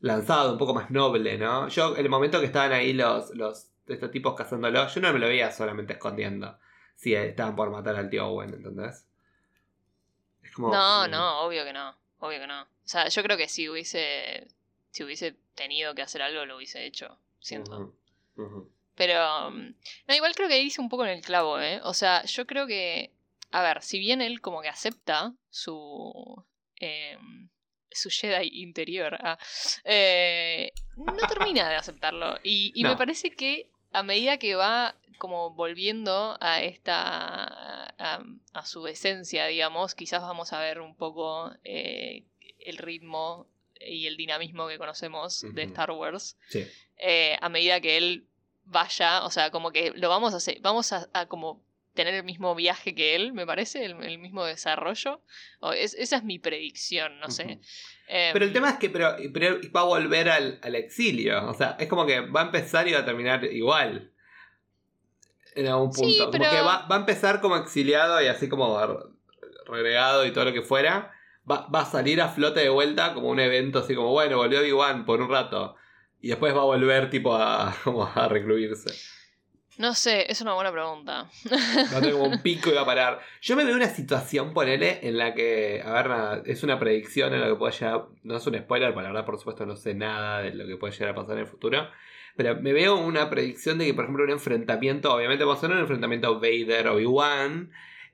[0.00, 1.68] lanzado, un poco más noble, ¿no?
[1.68, 5.18] Yo, en el momento que estaban ahí los, los estos tipos cazándolo, yo no me
[5.18, 6.58] lo veía solamente escondiendo.
[7.02, 9.04] Si estaban por matar al tío Owen, ¿entendés?
[10.40, 10.72] Es como.
[10.72, 11.96] no, mm, no, obvio que no.
[12.20, 12.62] Obvio que no.
[12.62, 14.46] O sea, yo creo que si hubiese.
[14.92, 17.18] Si hubiese tenido que hacer algo, lo hubiese hecho.
[17.40, 17.92] Siento.
[18.94, 19.50] Pero.
[19.50, 19.74] mm,
[20.06, 21.80] No, igual creo que dice un poco en el clavo, ¿eh?
[21.82, 23.10] O sea, yo creo que.
[23.50, 26.44] A ver, si bien él como que acepta su.
[26.78, 27.18] eh,
[27.90, 29.18] su Jedi interior.
[29.20, 29.38] ah,
[29.82, 32.38] eh, no termina de aceptarlo.
[32.44, 37.84] Y, y me parece que a medida que va como volviendo a esta.
[37.96, 38.22] a,
[38.54, 42.24] a su esencia, digamos, quizás vamos a ver un poco eh,
[42.58, 43.46] el ritmo
[43.80, 45.62] y el dinamismo que conocemos de.
[45.62, 46.66] Star Wars Sí.
[46.98, 48.26] eh, a medida que él
[48.64, 51.62] vaya, o sea, como que lo vamos a hacer, vamos a, a como
[51.94, 55.20] tener el mismo viaje que él, me parece, el, el mismo desarrollo.
[55.60, 57.60] O es- esa es mi predicción, no sé.
[58.08, 61.48] Em, Pero el tema es que pero, pero va a volver al, al exilio.
[61.48, 64.11] O sea, es como que va a empezar y va a terminar igual.
[65.54, 66.24] En algún Sí, punto.
[66.26, 68.96] Como pero- que va, va a empezar como exiliado y así como re-
[69.66, 71.12] regregado y todo lo que fuera.
[71.50, 74.60] Va, va a salir a flote de vuelta como un evento así como, bueno, volvió
[74.60, 75.74] Obi-Wan por un rato.
[76.20, 78.90] Y después va a volver tipo a, como a recluirse.
[79.78, 81.28] No sé, es una buena pregunta.
[81.50, 83.20] Va a tener como un pico y va a parar.
[83.40, 87.32] Yo me veo una situación, ponele, en la que, a ver, nada, es una predicción
[87.32, 89.74] en lo que puede llegar, no es un spoiler, para la verdad, por supuesto, no
[89.74, 91.88] sé nada de lo que puede llegar a pasar en el futuro.
[92.36, 95.76] Pero me veo una predicción de que, por ejemplo, un enfrentamiento, obviamente vamos a tener
[95.76, 97.70] un enfrentamiento Vader-Obi-Wan,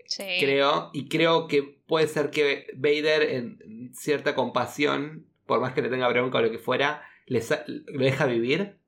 [0.07, 0.25] Sí.
[0.41, 5.91] creo, y creo que puede ser que Vader, en cierta compasión, por más que le
[5.91, 8.79] tenga bronca o lo que fuera, le lo deja vivir.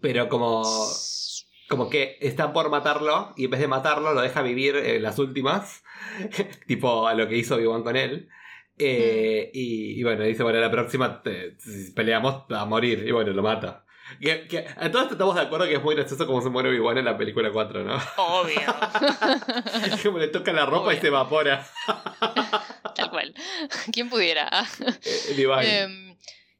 [0.00, 0.62] Pero como
[1.68, 5.18] como que está por matarlo y en vez de matarlo lo deja vivir en las
[5.18, 5.84] últimas,
[6.66, 8.28] tipo a lo que hizo Obi-Wan con él.
[8.78, 13.32] Eh, y, y bueno, dice, bueno, la próxima te- si peleamos a morir y bueno,
[13.32, 13.84] lo mata.
[14.20, 16.96] Que, que a todos estamos de acuerdo que es muy gracioso como se muere Obi-Wan
[16.96, 17.98] en la película 4, ¿no?
[18.16, 18.60] Obvio.
[20.02, 21.66] Como le toca la ropa y se evapora.
[22.94, 23.34] Tal cual.
[23.92, 24.48] ¿Quién pudiera?
[25.04, 26.07] Eh, Divine.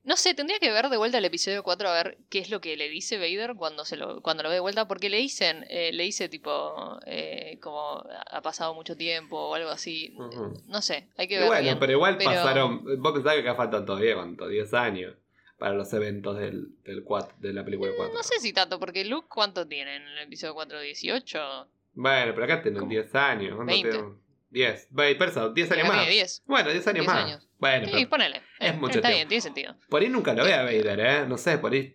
[0.08, 2.60] No sé, tendría que ver de vuelta el episodio 4 a ver qué es lo
[2.60, 5.64] que le dice Vader cuando se lo, cuando lo ve de vuelta, porque le dicen,
[5.68, 10.14] eh, le dice tipo, eh, como ha pasado mucho tiempo o algo así.
[10.18, 10.60] Ujú.
[10.66, 11.46] No sé, hay que Y ver.
[11.46, 11.78] bueno, bien.
[11.78, 12.84] pero igual Pero- pasaron.
[13.02, 14.48] Vos pensás que acá faltan todavía, ¿cuánto?
[14.48, 15.14] 10 años
[15.58, 18.14] para los eventos del, del cuat- de la película 4.
[18.16, 20.80] No sé si tanto, porque Luke, ¿cuánto tiene en el episodio 4?
[20.80, 21.66] ¿18?
[21.94, 22.90] Bueno, pero acá tienen ¿Cómo?
[22.90, 23.56] 10 años.
[23.56, 23.90] ¿cuánto 20.
[23.90, 24.18] tienen?
[24.50, 24.86] 10.
[24.90, 25.96] Ve, Persa, 10 años más.
[25.98, 26.42] tiene 10.
[26.46, 27.24] Bueno, 10 años 10 más.
[27.24, 27.47] años.
[27.58, 28.36] Bueno, Sí, pero ponele.
[28.60, 29.16] es Eh, mucho Está tiempo.
[29.16, 29.76] bien, tiene sentido.
[29.88, 31.26] por ahí nunca lo ve a Eh, Vader, ¿eh?
[31.26, 31.94] No sé, por ahí.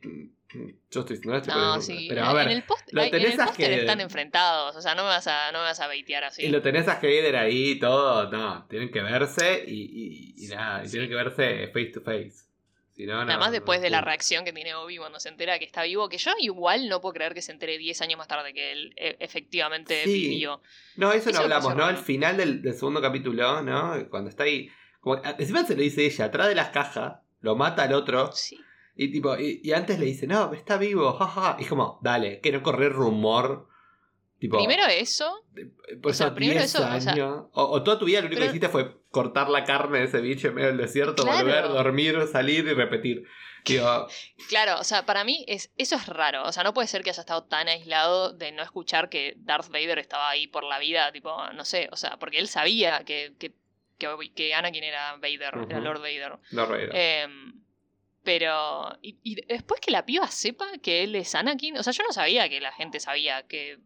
[0.91, 2.05] Yo estoy, no poniendo- sí.
[2.09, 4.75] Pero a en ver, el post, lo ay, en el póster que- están enfrentados.
[4.75, 6.43] O sea, no me vas a, no me vas a baitear así.
[6.43, 8.29] y lo tenés a Vader ahí y todo.
[8.29, 12.33] No, tienen que verse y, y, y nada, y tienen que verse face to face.
[12.95, 15.29] Si no, no, Nada más no, después de la reacción que tiene Obi cuando se
[15.29, 18.19] entera que está vivo, que yo igual no puedo creer que se entere 10 años
[18.19, 20.29] más tarde que él eh, efectivamente Sí.
[20.29, 20.61] vivió.
[20.97, 21.85] No, eso, Eso no hablamos, ¿no?
[21.85, 24.07] Al final del, del segundo capítulo, ¿no?
[24.11, 24.69] Cuando está ahí.
[25.03, 28.31] Como, encima se lo dice ella, atrás de las cajas, lo mata al otro.
[28.31, 28.57] Sí.
[28.95, 31.57] Y tipo, y, y antes le dice, no, está vivo, jaja.
[31.59, 33.67] Y es como, dale, que no correr rumor.
[34.39, 35.45] Tipo, Primero eso,
[36.01, 37.45] por o sea, esos primero 10 eso, o sea- años.
[37.53, 40.05] o, o toda tu vida lo único Pero- que hiciste fue cortar la carne de
[40.05, 41.37] ese bicho en medio del desierto, Claro.
[41.45, 43.23] volver, dormir, salir y repetir.
[43.63, 44.07] Digo,
[44.49, 46.43] claro, o sea, para mí es, eso es raro.
[46.43, 49.69] O sea, no puede ser que haya estado tan aislado de no escuchar que Darth
[49.69, 53.35] Vader estaba ahí por la vida, tipo, no sé, o sea, porque él sabía que,
[53.39, 53.53] que,
[54.35, 55.79] que, Anakin era Vader, era.
[55.79, 56.33] Lord Vader.
[56.51, 56.89] no reír.
[56.93, 57.53] Em,
[58.23, 58.97] pero.
[59.01, 61.77] Y, y después que la piba sepa que él es Anakin.
[61.77, 63.79] O sea, yo no sabía que la gente sabía que,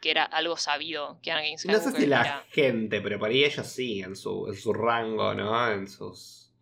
[0.00, 3.44] que era algo sabido que Anakin No Skywalker sé si la gente, pero por ahí
[3.44, 5.70] ellos sí, en su, en su rango, ¿no?
[5.72, 6.52] En sus.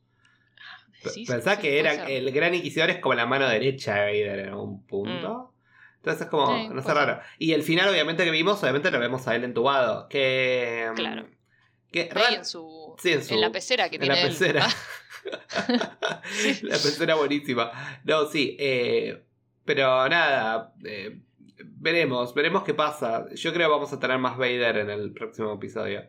[1.03, 4.01] P- Sí, Pensá sí, que era el gran inquisidor es como la mano derecha de
[4.07, 5.55] Vader en algún punto.
[5.97, 7.21] Entonces es como, Sí, no sé, raro.
[7.39, 10.09] Y el final, obviamente, que vimos, obviamente lo vemos a él entubado.
[10.09, 10.89] Que.
[10.93, 11.29] mm, Claro.
[11.93, 12.78] Que en su.
[12.99, 13.35] Sí, en su.
[13.35, 14.29] En la pecera que en tiene la él.
[14.29, 14.67] pecera.
[14.67, 16.23] Ah,
[16.63, 18.01] la pecera buenísima.
[18.05, 18.57] No, sí.
[18.59, 19.23] eh,
[19.65, 20.73] pero nada.
[20.85, 21.21] eh,
[21.59, 23.27] veremos, veremos qué pasa.
[23.35, 26.05] Yo creo que vamos a tener más Vader en el próximo episodio.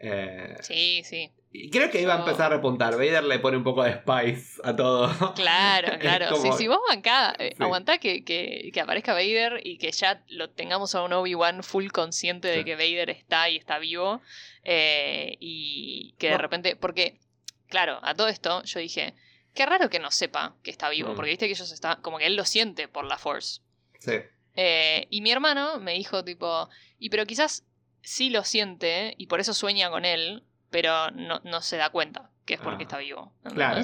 [0.00, 1.30] Eh, sí, sí.
[1.72, 2.92] Creo que iba a empezar a repuntar.
[2.96, 5.34] Vader le pone un poco de spice a todo.
[5.34, 6.26] Claro, claro.
[6.30, 7.62] como- Sí, sí, vos bancá, eh, Sí.
[7.62, 11.88] aguantá que, que, que aparezca Vader y que ya lo tengamos a un Obi-Wan full
[11.88, 14.20] consciente de que Vader está y está vivo.
[14.70, 16.38] eh, y que de No.
[16.38, 16.76] repente.
[16.76, 17.18] Porque,
[17.68, 19.14] claro, a todo esto yo dije.
[19.54, 21.16] Qué raro que no sepa que está vivo, Mm.
[21.16, 22.02] porque viste que ellos están.
[22.02, 23.62] Como que él lo siente por la Force.
[23.98, 24.12] Sí.
[24.54, 26.68] Eh, y mi hermano me dijo, tipo.
[26.98, 27.64] Y pero quizás
[28.02, 32.30] sí lo siente y por eso sueña con él, pero no, no se da cuenta
[32.44, 33.32] que es porque Ah, está vivo.
[33.54, 33.82] Claro.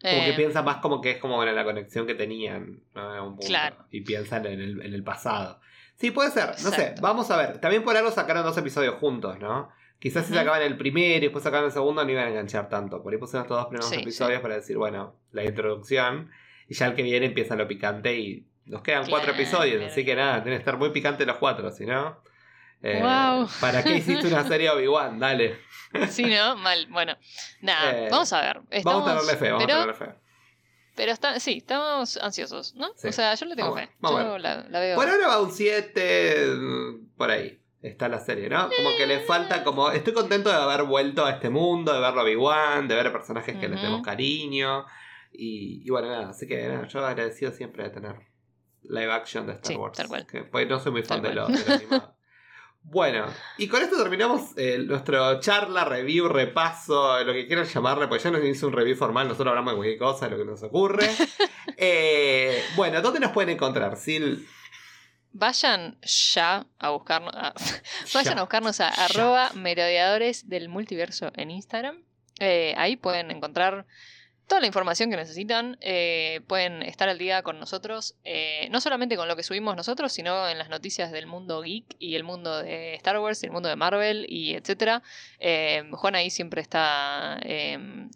[0.00, 3.14] Como que Eh, piensa más como que es como la conexión que tenían ¿no?
[3.14, 3.46] en un punto.
[3.46, 3.76] Claro.
[3.90, 5.60] Y piensan en el, en el pasado.
[5.96, 6.48] Sí, puede ser.
[6.62, 7.58] No sé, vamos a ver.
[7.60, 9.70] También por algo sacaron dos episodios juntos, ¿no?
[10.00, 13.00] Quizás si sacaban el primero y después sacaban el segundo no iban a enganchar tanto.
[13.02, 16.30] Por ahí pusieron estos dos primeros Sí, episodios para decir, bueno, la introducción.
[16.68, 19.40] Y ya el que viene empieza lo picante y nos quedan cuatro Claro.
[19.42, 19.84] episodios.
[19.92, 22.18] Así que nada, tienen que estar muy picantes los cuatro, si no...
[22.82, 23.46] eh.
[23.60, 25.18] ¿Para qué hiciste una serie Obi-Wan?
[25.18, 25.58] Dale.
[26.08, 26.56] Sí, ¿no?
[26.56, 26.86] Mal.
[26.90, 27.16] Bueno,
[27.60, 28.60] nada, Eh, vamos a ver.
[28.82, 30.18] Vamos a tenerle fe, vamos pero, a tenerle fe.
[30.94, 32.92] Pero está, sí, estamos ansiosos, ¿no?
[32.96, 33.08] Sí.
[33.08, 33.94] O sea, yo le tengo Vamos, fe.
[34.00, 34.96] vamos Yo la, la veo.
[34.96, 37.58] Por ahora va un 7 mm, por ahí.
[37.80, 38.68] Está la serie, ¿no?
[38.76, 39.90] Como que le falta como...
[39.90, 43.56] Estoy contento de haber vuelto a este mundo, de verlo a Obi-Wan, de ver personajes
[43.56, 43.82] que le Ujú.
[43.82, 44.84] tenemos cariño.
[45.32, 48.16] Y, y bueno, nada, así que nada, yo agradecido siempre de tener
[48.82, 49.96] live action de Star Sí, Wars.
[49.96, 50.26] tal cual.
[50.26, 52.16] Que, pues no soy muy fan de lo, de lo animado.
[52.84, 53.26] Bueno,
[53.58, 58.30] y con esto terminamos eh, nuestro charla, review, repaso, lo que quieran llamarle, pues ya
[58.30, 60.62] no se hizo un review formal, nosotros hablamos de cualquier cosa, de lo que nos
[60.62, 61.08] ocurre.
[61.84, 63.96] Eh, bueno, ¿dónde nos pueden encontrar?
[63.98, 64.46] Sil,
[65.32, 67.32] Vayan ya a buscarnos.
[67.34, 67.54] a-
[68.14, 68.38] vayan Ya.
[68.40, 69.04] a buscarnos a Ya.
[69.06, 72.02] arroba merodeadores del multiverso en Instagram.
[72.38, 73.86] Eh, ahí pueden encontrar
[74.52, 75.78] toda la información que necesitan.
[75.80, 78.16] eh, pueden estar al día con nosotros.
[78.22, 81.96] eh, no solamente con lo que subimos nosotros, sino en las noticias del mundo geek
[81.98, 85.02] y el mundo de Star Wars y el mundo de Marvel y etcétera.
[85.38, 87.40] Eh, Juan ahí siempre está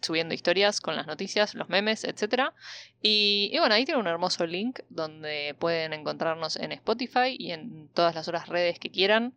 [0.03, 2.53] subiendo historias con las noticias, los memes, etcétera.
[3.01, 7.89] Y, y bueno, ahí tiene un hermoso link donde pueden encontrarnos en Spotify y en
[7.95, 9.33] todas las otras redes que quieran.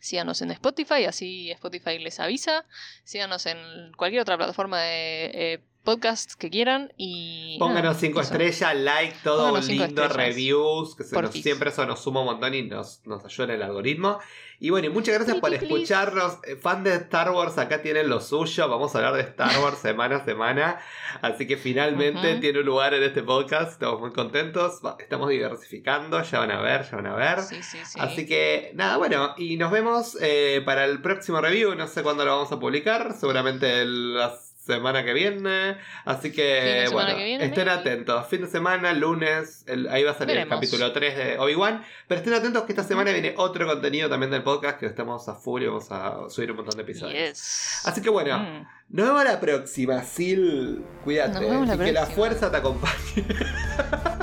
[0.00, 2.64] Síganos en Spotify, así Spotify les avisa.
[3.04, 6.92] Síganos en cualquier otra plataforma de eh, podcasts que quieran.
[6.98, 8.32] Y Pónganos nada, 5 eso.
[8.32, 12.26] estrellas, like, todo Pónganos cinco lindo, reviews, que se nos- siempre eso nos suma un
[12.26, 14.18] montón y nos, nos ayuda en el algoritmo.
[14.58, 16.38] Y bueno, y muchas gracias por escucharnos.
[16.44, 18.66] Eh, Fan de Star Wars, acá tienen lo suyo.
[18.68, 20.80] Vamos a hablar de Star Wars semana a semana.
[21.20, 23.72] Así que finalmente tiene un lugar en este podcast.
[23.72, 24.80] Estamos muy contentos.
[24.84, 27.40] Va, Estamos diversificando, ya van a ver, ya van a ver.
[27.42, 27.98] Sí, sí, sí.
[28.00, 31.74] Así que nada, bueno, y nos vemos eh, para el próximo review.
[31.74, 34.34] No sé cuándo lo vamos a publicar, seguramente el- la
[34.66, 35.76] semana que viene.
[36.04, 38.26] Así que bueno, que viene, estén atentos.
[38.26, 40.52] Fin de semana, lunes, el- ahí va a salir Veremos.
[40.52, 41.84] el capítulo 3 de Obi-Wan.
[42.08, 45.34] Pero estén atentos que esta semana viene otro contenido también del podcast que estamos a
[45.34, 47.28] full y vamos a subir un montón de episodios.
[47.30, 47.80] Yes.
[47.84, 48.66] Así que bueno, Mm.
[48.90, 50.82] nos vemos la próxima, Sil.
[51.04, 51.40] Cuídate.
[51.40, 53.24] La y que la fuerza te acompañe.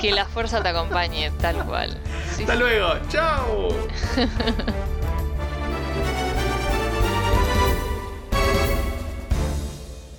[0.00, 1.96] Que la fuerza te acompañe, tal cual.
[2.34, 2.58] Sí, Hasta sí.
[2.58, 2.88] luego.
[3.08, 3.68] Chao.